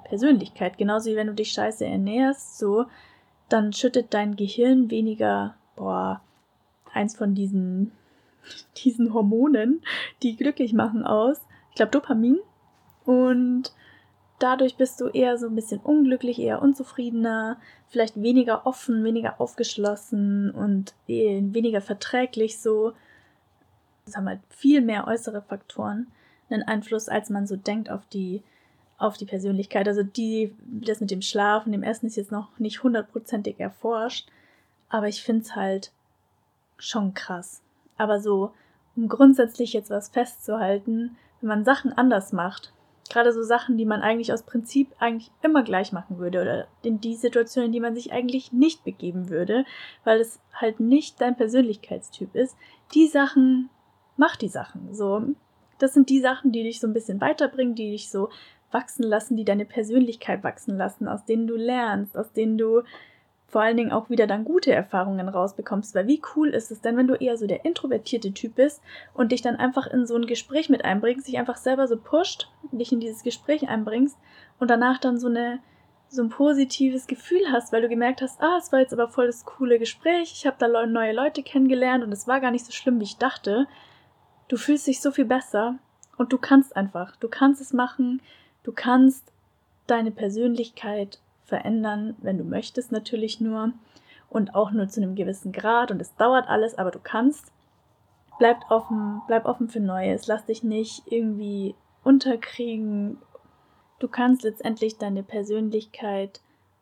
Persönlichkeit. 0.05 0.79
Genauso 0.79 1.11
wie 1.11 1.17
wenn 1.17 1.27
du 1.27 1.35
dich 1.35 1.51
scheiße 1.51 1.85
ernährst, 1.85 2.57
so, 2.57 2.87
dann 3.49 3.73
schüttet 3.73 4.15
dein 4.15 4.37
Gehirn 4.37 4.89
weniger, 4.89 5.57
boah, 5.75 6.21
eins 6.93 7.17
von 7.17 7.35
diesen, 7.35 7.91
diesen 8.85 9.13
Hormonen, 9.13 9.83
die 10.23 10.37
glücklich 10.37 10.73
machen, 10.73 11.05
aus. 11.05 11.45
Ich 11.71 11.75
glaube 11.75 11.91
Dopamin. 11.91 12.39
Und 13.05 13.73
dadurch 14.39 14.77
bist 14.77 15.01
du 15.01 15.09
eher 15.09 15.37
so 15.37 15.49
ein 15.49 15.57
bisschen 15.57 15.81
unglücklich, 15.81 16.39
eher 16.39 16.63
unzufriedener, 16.63 17.59
vielleicht 17.89 18.23
weniger 18.23 18.69
offen, 18.69 19.03
weniger 19.03 19.41
aufgeschlossen 19.41 20.53
und 20.53 20.95
weniger 21.09 21.81
verträglich 21.81 22.61
so. 22.61 22.93
Das 24.11 24.17
haben 24.17 24.29
halt 24.29 24.41
viel 24.49 24.81
mehr 24.81 25.07
äußere 25.07 25.41
Faktoren 25.41 26.09
einen 26.51 26.65
Einfluss, 26.65 27.09
als 27.09 27.31
man 27.31 27.47
so 27.47 27.55
denkt 27.55 27.91
auf 27.91 28.05
die, 28.07 28.43
auf 28.99 29.17
die 29.17 29.25
Persönlichkeit. 29.25 29.87
Also 29.87 30.03
die, 30.03 30.55
das 30.65 31.01
mit 31.01 31.13
dem 31.13 31.23
Schlafen, 31.23 31.71
dem 31.71 31.85
Essen 31.85 32.07
ist 32.07 32.17
jetzt 32.17 32.33
noch 32.33 32.59
nicht 32.59 32.83
hundertprozentig 32.83 33.61
erforscht, 33.61 34.29
aber 34.89 35.07
ich 35.07 35.23
finde 35.23 35.43
es 35.43 35.55
halt 35.55 35.93
schon 36.77 37.15
krass. 37.15 37.63
Aber 37.97 38.21
so, 38.21 38.53
um 38.97 39.09
grundsätzlich 39.09 39.73
jetzt 39.73 39.91
was 39.91 40.09
festzuhalten, 40.09 41.17
wenn 41.41 41.49
man 41.49 41.65
Sachen 41.65 41.93
anders 41.93 42.33
macht, 42.33 42.73
gerade 43.09 43.33
so 43.33 43.43
Sachen, 43.43 43.77
die 43.77 43.85
man 43.85 44.03
eigentlich 44.03 44.33
aus 44.33 44.43
Prinzip 44.43 44.89
eigentlich 44.99 45.31
immer 45.43 45.63
gleich 45.63 45.93
machen 45.93 46.19
würde 46.19 46.41
oder 46.41 46.69
in 46.83 47.01
die 47.01 47.17
Situationen, 47.17 47.67
in 47.67 47.73
die 47.73 47.81
man 47.81 47.95
sich 47.95 48.13
eigentlich 48.13 48.53
nicht 48.53 48.85
begeben 48.85 49.29
würde, 49.29 49.65
weil 50.05 50.21
es 50.21 50.41
halt 50.53 50.81
nicht 50.81 51.21
dein 51.21 51.37
Persönlichkeitstyp 51.37 52.35
ist, 52.35 52.57
die 52.95 53.07
Sachen, 53.07 53.69
mach 54.21 54.37
die 54.37 54.49
Sachen. 54.49 54.95
So, 54.95 55.23
das 55.79 55.95
sind 55.95 56.11
die 56.11 56.21
Sachen, 56.21 56.53
die 56.53 56.63
dich 56.63 56.79
so 56.79 56.87
ein 56.87 56.93
bisschen 56.93 57.21
weiterbringen, 57.23 57.75
die 57.75 57.91
dich 57.91 58.11
so 58.11 58.29
wachsen 58.71 59.03
lassen, 59.03 59.37
die 59.37 59.47
deine 59.47 59.65
Persönlichkeit 59.65 60.45
wachsen 60.45 60.77
lassen, 60.77 61.09
aus 61.09 61.25
denen 61.25 61.47
du 61.47 61.57
lernst, 61.57 62.17
aus 62.17 62.31
denen 62.31 62.59
du 62.59 62.83
vor 63.49 63.63
allen 63.63 63.79
Dingen 63.79 63.91
auch 63.91 64.11
wieder 64.11 64.29
dann 64.29 64.45
gute 64.45 64.73
Erfahrungen 64.73 65.29
rausbekommst. 65.29 65.95
Weil 65.95 66.07
wie 66.07 66.21
cool 66.37 66.51
ist 66.51 66.71
es 66.71 66.83
denn, 66.83 66.99
wenn 66.99 67.09
du 67.09 67.15
eher 67.15 67.37
so 67.39 67.47
der 67.47 67.65
introvertierte 67.65 68.33
Typ 68.33 68.57
bist 68.57 68.83
und 69.15 69.33
dich 69.33 69.41
dann 69.41 69.57
einfach 69.57 69.87
in 69.87 70.07
so 70.07 70.15
ein 70.15 70.27
Gespräch 70.27 70.69
mit 70.69 70.85
einbringst, 70.85 71.27
dich 71.27 71.39
einfach 71.39 71.57
selber 71.57 71.89
so 71.89 71.97
pusht, 71.97 72.49
dich 72.71 72.93
in 72.93 73.01
dieses 73.01 73.25
Gespräch 73.25 73.69
einbringst 73.69 74.19
und 74.61 74.71
danach 74.71 74.99
dann 74.99 75.19
so 75.19 75.29
eine 75.29 75.61
so 76.13 76.23
ein 76.23 76.29
positives 76.29 77.07
Gefühl 77.07 77.53
hast, 77.53 77.73
weil 77.73 77.83
du 77.83 77.89
gemerkt 77.89 78.21
hast, 78.21 78.43
ah, 78.43 78.59
es 78.59 78.73
war 78.73 78.81
jetzt 78.81 78.93
aber 78.93 79.09
voll 79.09 79.27
das 79.27 79.45
coole 79.45 79.79
Gespräch, 79.79 80.33
ich 80.35 80.45
habe 80.45 80.57
da 80.59 80.67
neue 80.85 81.13
Leute 81.13 81.45
kennengelernt 81.45 82.03
und 82.03 82.11
es 82.11 82.27
war 82.27 82.41
gar 82.41 82.51
nicht 82.51 82.67
so 82.67 82.73
schlimm, 82.73 82.99
wie 82.99 83.05
ich 83.05 83.17
dachte. 83.17 83.69
Du 84.51 84.57
fühlst 84.57 84.89
dich 84.89 85.01
so 85.01 85.13
viel 85.13 85.27
besser 85.27 85.79
und 86.17 86.33
du 86.33 86.37
kannst 86.37 86.75
einfach, 86.75 87.15
du 87.15 87.29
kannst 87.29 87.61
es 87.61 87.73
machen, 87.73 88.21
du 88.65 88.73
kannst 88.73 89.33
deine 89.87 90.11
Persönlichkeit 90.11 91.21
verändern, 91.45 92.17
wenn 92.19 92.37
du 92.37 92.43
möchtest 92.43 92.91
natürlich 92.91 93.41
nur 93.41 93.73
und 94.29 94.57
auch 94.57 94.73
nur 94.73 94.89
zu 94.89 95.01
einem 95.01 95.15
gewissen 95.15 95.53
Grad 95.53 95.93
und 95.93 96.03
es 96.03 96.17
dauert 96.17 96.49
alles, 96.49 96.77
aber 96.77 96.91
du 96.91 96.99
kannst. 96.99 97.53
Bleib 98.41 98.69
offen, 98.73 99.23
bleib 99.29 99.45
offen 99.45 99.69
für 99.69 99.79
Neues, 99.79 100.27
lass 100.27 100.47
dich 100.47 100.65
nicht 100.65 101.05
irgendwie 101.07 101.77
unterkriegen. 102.03 103.19
Du 104.01 104.09
kannst 104.09 104.43
letztendlich 104.43 104.99
deine 104.99 105.23
Persönlichkeit 105.23 106.41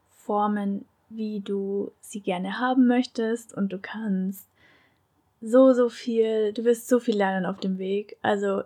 formen, 0.09 0.87
wie 1.11 1.41
du 1.41 1.93
sie 2.01 2.21
gerne 2.21 2.61
haben 2.61 2.87
möchtest 2.87 3.53
und 3.53 3.71
du 3.75 3.79
kannst 3.79 4.49
so, 5.41 5.73
so 5.73 5.89
viel, 5.89 6.53
du 6.53 6.65
wirst 6.65 6.89
so 6.89 6.99
viel 7.01 7.17
lernen 7.17 7.47
auf 7.47 7.61
dem 7.61 7.79
Weg. 7.79 8.17
Also, 8.23 8.63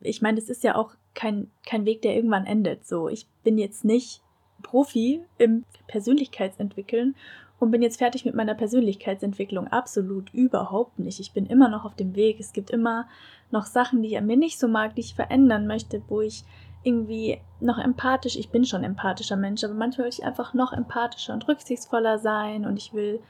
ich 0.00 0.22
meine, 0.22 0.38
es 0.38 0.48
ist 0.48 0.64
ja 0.64 0.76
auch 0.76 0.94
kein, 1.14 1.50
kein 1.64 1.84
Weg, 1.84 2.02
der 2.02 2.14
irgendwann 2.14 2.46
endet. 2.46 2.86
So, 2.86 3.08
ich 3.08 3.26
bin 3.44 3.58
jetzt 3.58 3.84
nicht 3.84 4.22
Profi 4.62 5.22
im 5.38 5.64
Persönlichkeitsentwickeln 5.86 7.14
und 7.58 7.70
bin 7.70 7.82
jetzt 7.82 7.98
fertig 7.98 8.24
mit 8.24 8.34
meiner 8.34 8.54
Persönlichkeitsentwicklung. 8.54 9.68
Absolut 9.68 10.32
überhaupt 10.32 10.98
nicht. 10.98 11.20
Ich 11.20 11.32
bin 11.32 11.46
immer 11.46 11.68
noch 11.68 11.84
auf 11.84 11.94
dem 11.94 12.14
Weg. 12.14 12.38
Es 12.40 12.52
gibt 12.52 12.70
immer 12.70 13.08
noch 13.50 13.66
Sachen, 13.66 14.02
die 14.02 14.08
ich 14.08 14.18
an 14.18 14.26
mir 14.26 14.36
nicht 14.36 14.58
so 14.58 14.68
mag, 14.68 14.94
die 14.94 15.00
ich 15.00 15.14
verändern 15.14 15.66
möchte, 15.66 16.02
wo 16.08 16.20
ich 16.20 16.44
irgendwie 16.82 17.40
noch 17.60 17.78
empathisch, 17.78 18.36
ich 18.36 18.50
bin 18.50 18.64
schon 18.64 18.84
empathischer 18.84 19.36
Mensch, 19.36 19.64
aber 19.64 19.74
manchmal 19.74 20.04
will 20.04 20.12
ich 20.12 20.24
einfach 20.24 20.54
noch 20.54 20.72
empathischer 20.72 21.34
und 21.34 21.48
rücksichtsvoller 21.48 22.18
sein 22.18 22.64
und 22.64 22.76
ich 22.76 22.94
will 22.94 23.20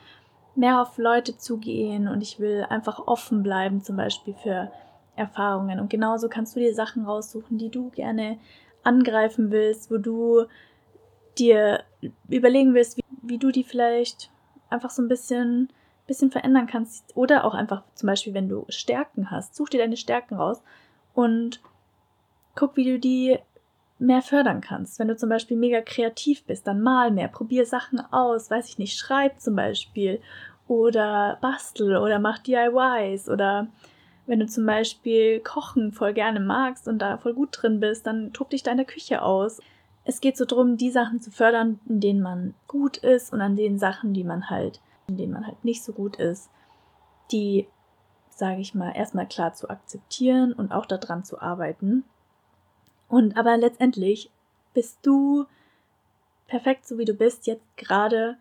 mehr 0.57 0.81
auf 0.81 0.99
Leute 0.99 1.37
zugehen 1.37 2.09
und 2.09 2.23
ich 2.23 2.39
will 2.41 2.67
einfach 2.69 3.07
offen 3.07 3.43
bleiben, 3.43 3.83
zum 3.83 3.97
Beispiel 3.97 4.35
für 4.35 4.71
Erfahrungen. 5.17 5.81
Und 5.81 5.91
genauso 5.91 6.29
kannst 6.29 6.57
du 6.57 6.61
dir 6.61 6.75
Sachen 6.75 7.05
raussuchen, 7.05 7.59
die 7.59 7.71
du 7.71 7.91
gerne 7.91 8.39
angreifen 8.83 9.51
willst, 9.51 9.91
wo 9.91 9.99
du 9.99 10.47
dir 11.39 11.83
überlegen 12.29 12.75
willst, 12.75 12.97
wie, 12.97 13.05
wie 13.23 13.39
du 13.39 13.51
die 13.51 13.65
vielleicht 13.65 14.31
einfach 14.71 14.91
so 14.91 15.03
ein 15.03 15.09
bisschen, 15.09 15.71
bisschen 16.07 16.31
verändern 16.31 16.67
kannst. 16.67 17.17
Oder 17.17 17.45
auch 17.45 17.55
einfach 17.55 17.83
zum 17.95 18.07
Beispiel, 18.07 18.35
wenn 18.35 18.49
du 18.49 18.65
Stärken 18.69 19.31
hast, 19.31 19.55
such 19.55 19.71
dir 19.71 19.81
deine 19.81 19.97
Stärken 19.97 20.37
raus 20.37 20.63
und 21.15 21.61
guck, 22.55 22.77
wie 22.77 22.85
du 22.85 22.99
die 22.99 23.39
mehr 23.99 24.23
fördern 24.23 24.61
kannst. 24.61 24.99
Wenn 24.99 25.09
du 25.09 25.17
zum 25.17 25.29
Beispiel 25.29 25.57
mega 25.57 25.81
kreativ 25.81 26.45
bist, 26.45 26.67
dann 26.67 26.83
mal 26.83 27.11
mehr, 27.11 27.29
probier 27.29 27.67
Sachen 27.67 28.01
aus, 28.13 28.51
weiß 28.51 28.69
ich 28.69 28.79
nicht, 28.79 28.99
schreib 28.99 29.41
zum 29.41 29.57
Beispiel 29.57 30.21
oder 30.69 31.39
bastel 31.41 31.97
oder 31.97 32.19
mach 32.19 32.39
DIYs 32.39 33.29
oder 33.29 33.69
wenn 34.27 34.41
du 34.41 34.47
zum 34.47 34.67
Beispiel 34.67 35.41
Kochen 35.41 35.93
voll 35.93 36.13
gerne 36.13 36.41
magst 36.41 36.89
und 36.89 36.99
da 36.99 37.17
voll 37.17 37.35
gut 37.35 37.51
drin 37.53 37.81
bist, 37.81 38.07
dann 38.07 38.33
tob 38.33 38.51
dich 38.51 38.63
deine 38.63 38.85
Küche 38.85 39.23
aus 39.23 39.61
es 40.07 40.21
geht 40.21 40.37
so 40.37 40.45
darum, 40.45 40.77
die 40.77 40.91
Sachen 40.91 41.21
zu 41.21 41.31
fördern, 41.31 41.81
in 41.89 42.01
denen 42.01 42.23
man 42.23 42.55
gut 42.69 42.97
ist 42.97 43.33
und 43.33 43.41
an 43.41 43.57
den 43.57 43.79
Sachen, 43.79 44.15
die 44.15 44.25
man 44.25 44.49
halt, 44.49 44.81
in 45.09 45.17
denen 45.17 45.33
man 45.33 45.47
halt 45.47 45.65
nicht 45.65 45.83
so 45.83 45.93
gut 45.93 46.17
ist, 46.17 46.49
die, 47.33 47.67
sage 48.31 48.61
ich 48.61 48.75
mal, 48.75 48.93
erstmal 48.93 49.27
klar 49.27 49.55
zu 49.55 49.69
akzeptieren 49.69 50.53
und 50.53 50.71
auch 50.71 50.87
daran 50.87 51.25
zu 51.25 51.41
arbeiten. 51.41 52.05
Und 53.09 53.37
aber 53.37 53.57
letztendlich 53.57 54.31
bist 54.75 54.99
du 55.03 55.47
perfekt 56.49 56.87
so 56.87 56.99
wie 56.99 57.05
du 57.05 57.15
bist 57.15 57.47
jetzt 57.47 57.77
gerade 57.77 58.37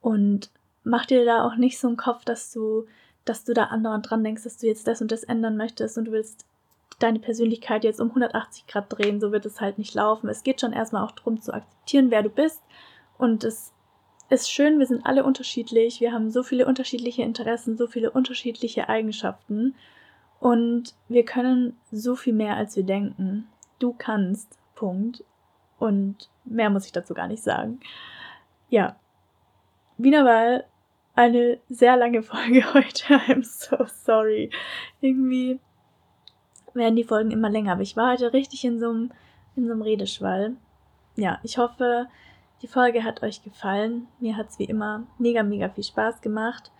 und 0.00 0.50
mach 0.84 1.06
dir 1.06 1.24
da 1.24 1.44
auch 1.44 1.56
nicht 1.56 1.78
so 1.78 1.88
einen 1.88 1.96
Kopf, 1.96 2.24
dass 2.24 2.52
du, 2.52 2.86
dass 3.24 3.44
du 3.44 3.52
da 3.54 3.64
andauernd 3.64 4.08
dran 4.08 4.24
denkst, 4.24 4.44
dass 4.44 4.58
du 4.58 4.66
jetzt 4.66 4.86
das 4.86 5.02
und 5.02 5.12
das 5.12 5.24
ändern 5.24 5.56
möchtest 5.56 5.98
und 5.98 6.06
du 6.06 6.12
willst 6.12 6.46
deine 6.98 7.20
Persönlichkeit 7.20 7.84
jetzt 7.84 8.00
um 8.00 8.08
180 8.08 8.66
Grad 8.66 8.86
drehen, 8.88 9.20
so 9.20 9.30
wird 9.30 9.46
es 9.46 9.60
halt 9.60 9.78
nicht 9.78 9.94
laufen. 9.94 10.28
Es 10.28 10.42
geht 10.42 10.60
schon 10.60 10.72
erstmal 10.72 11.04
auch 11.04 11.12
darum 11.12 11.40
zu 11.40 11.52
akzeptieren, 11.52 12.10
wer 12.10 12.22
du 12.22 12.30
bist. 12.30 12.60
Und 13.18 13.44
es 13.44 13.72
ist 14.30 14.50
schön, 14.50 14.78
wir 14.78 14.86
sind 14.86 15.06
alle 15.06 15.24
unterschiedlich, 15.24 16.00
wir 16.00 16.12
haben 16.12 16.30
so 16.30 16.42
viele 16.42 16.66
unterschiedliche 16.66 17.22
Interessen, 17.22 17.76
so 17.76 17.86
viele 17.86 18.10
unterschiedliche 18.10 18.88
Eigenschaften. 18.88 19.74
Und 20.40 20.94
wir 21.08 21.24
können 21.24 21.76
so 21.92 22.16
viel 22.16 22.32
mehr, 22.32 22.56
als 22.56 22.76
wir 22.76 22.84
denken. 22.84 23.48
Du 23.78 23.94
kannst. 23.96 24.58
Punkt. 24.74 25.24
Und 25.78 26.28
mehr 26.44 26.70
muss 26.70 26.86
ich 26.86 26.92
dazu 26.92 27.14
gar 27.14 27.28
nicht 27.28 27.42
sagen. 27.42 27.80
Ja. 28.68 28.96
Wieder 29.96 30.24
mal 30.24 30.64
eine 31.14 31.58
sehr 31.68 31.96
lange 31.96 32.22
Folge 32.22 32.62
heute. 32.74 33.14
I'm 33.14 33.42
so 33.42 33.84
sorry. 33.86 34.50
Irgendwie 35.00 35.60
werden 36.74 36.96
die 36.96 37.04
Folgen 37.04 37.30
immer 37.30 37.50
länger. 37.50 37.72
Aber 37.72 37.82
ich 37.82 37.96
war 37.96 38.12
heute 38.12 38.32
richtig 38.32 38.64
in 38.64 38.78
so 38.78 38.90
einem, 38.90 39.12
in 39.56 39.66
so 39.66 39.72
einem 39.72 39.82
Redeschwall. 39.82 40.56
Ja, 41.16 41.40
ich 41.42 41.58
hoffe, 41.58 42.06
die 42.62 42.68
Folge 42.68 43.04
hat 43.04 43.22
euch 43.22 43.42
gefallen. 43.42 44.08
Mir 44.20 44.36
hat 44.36 44.50
es 44.50 44.58
wie 44.58 44.64
immer 44.64 45.06
mega, 45.18 45.42
mega 45.42 45.68
viel 45.68 45.84
Spaß 45.84 46.20
gemacht. 46.20 46.70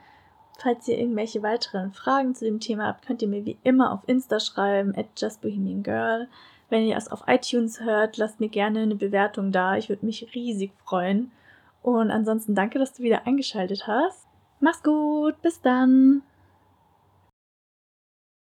Falls 0.60 0.88
ihr 0.88 0.98
irgendwelche 0.98 1.42
weiteren 1.42 1.92
Fragen 1.92 2.34
zu 2.34 2.44
dem 2.44 2.58
Thema 2.58 2.86
habt, 2.88 3.06
könnt 3.06 3.22
ihr 3.22 3.28
mir 3.28 3.44
wie 3.44 3.58
immer 3.62 3.92
auf 3.92 4.00
Insta 4.08 4.40
schreiben, 4.40 4.92
at 4.96 5.06
justbohemiangirl. 5.20 6.28
Wenn 6.68 6.84
ihr 6.84 6.96
es 6.96 7.08
auf 7.10 7.24
iTunes 7.26 7.80
hört, 7.80 8.16
lasst 8.16 8.40
mir 8.40 8.48
gerne 8.48 8.80
eine 8.80 8.94
Bewertung 8.94 9.52
da. 9.52 9.76
Ich 9.76 9.88
würde 9.88 10.04
mich 10.04 10.34
riesig 10.34 10.72
freuen. 10.84 11.32
Und 11.82 12.10
ansonsten 12.10 12.54
danke, 12.54 12.78
dass 12.78 12.92
du 12.92 13.02
wieder 13.02 13.26
eingeschaltet 13.26 13.86
hast. 13.86 14.26
Mach's 14.60 14.82
gut, 14.82 15.40
bis 15.40 15.60
dann. 15.60 16.22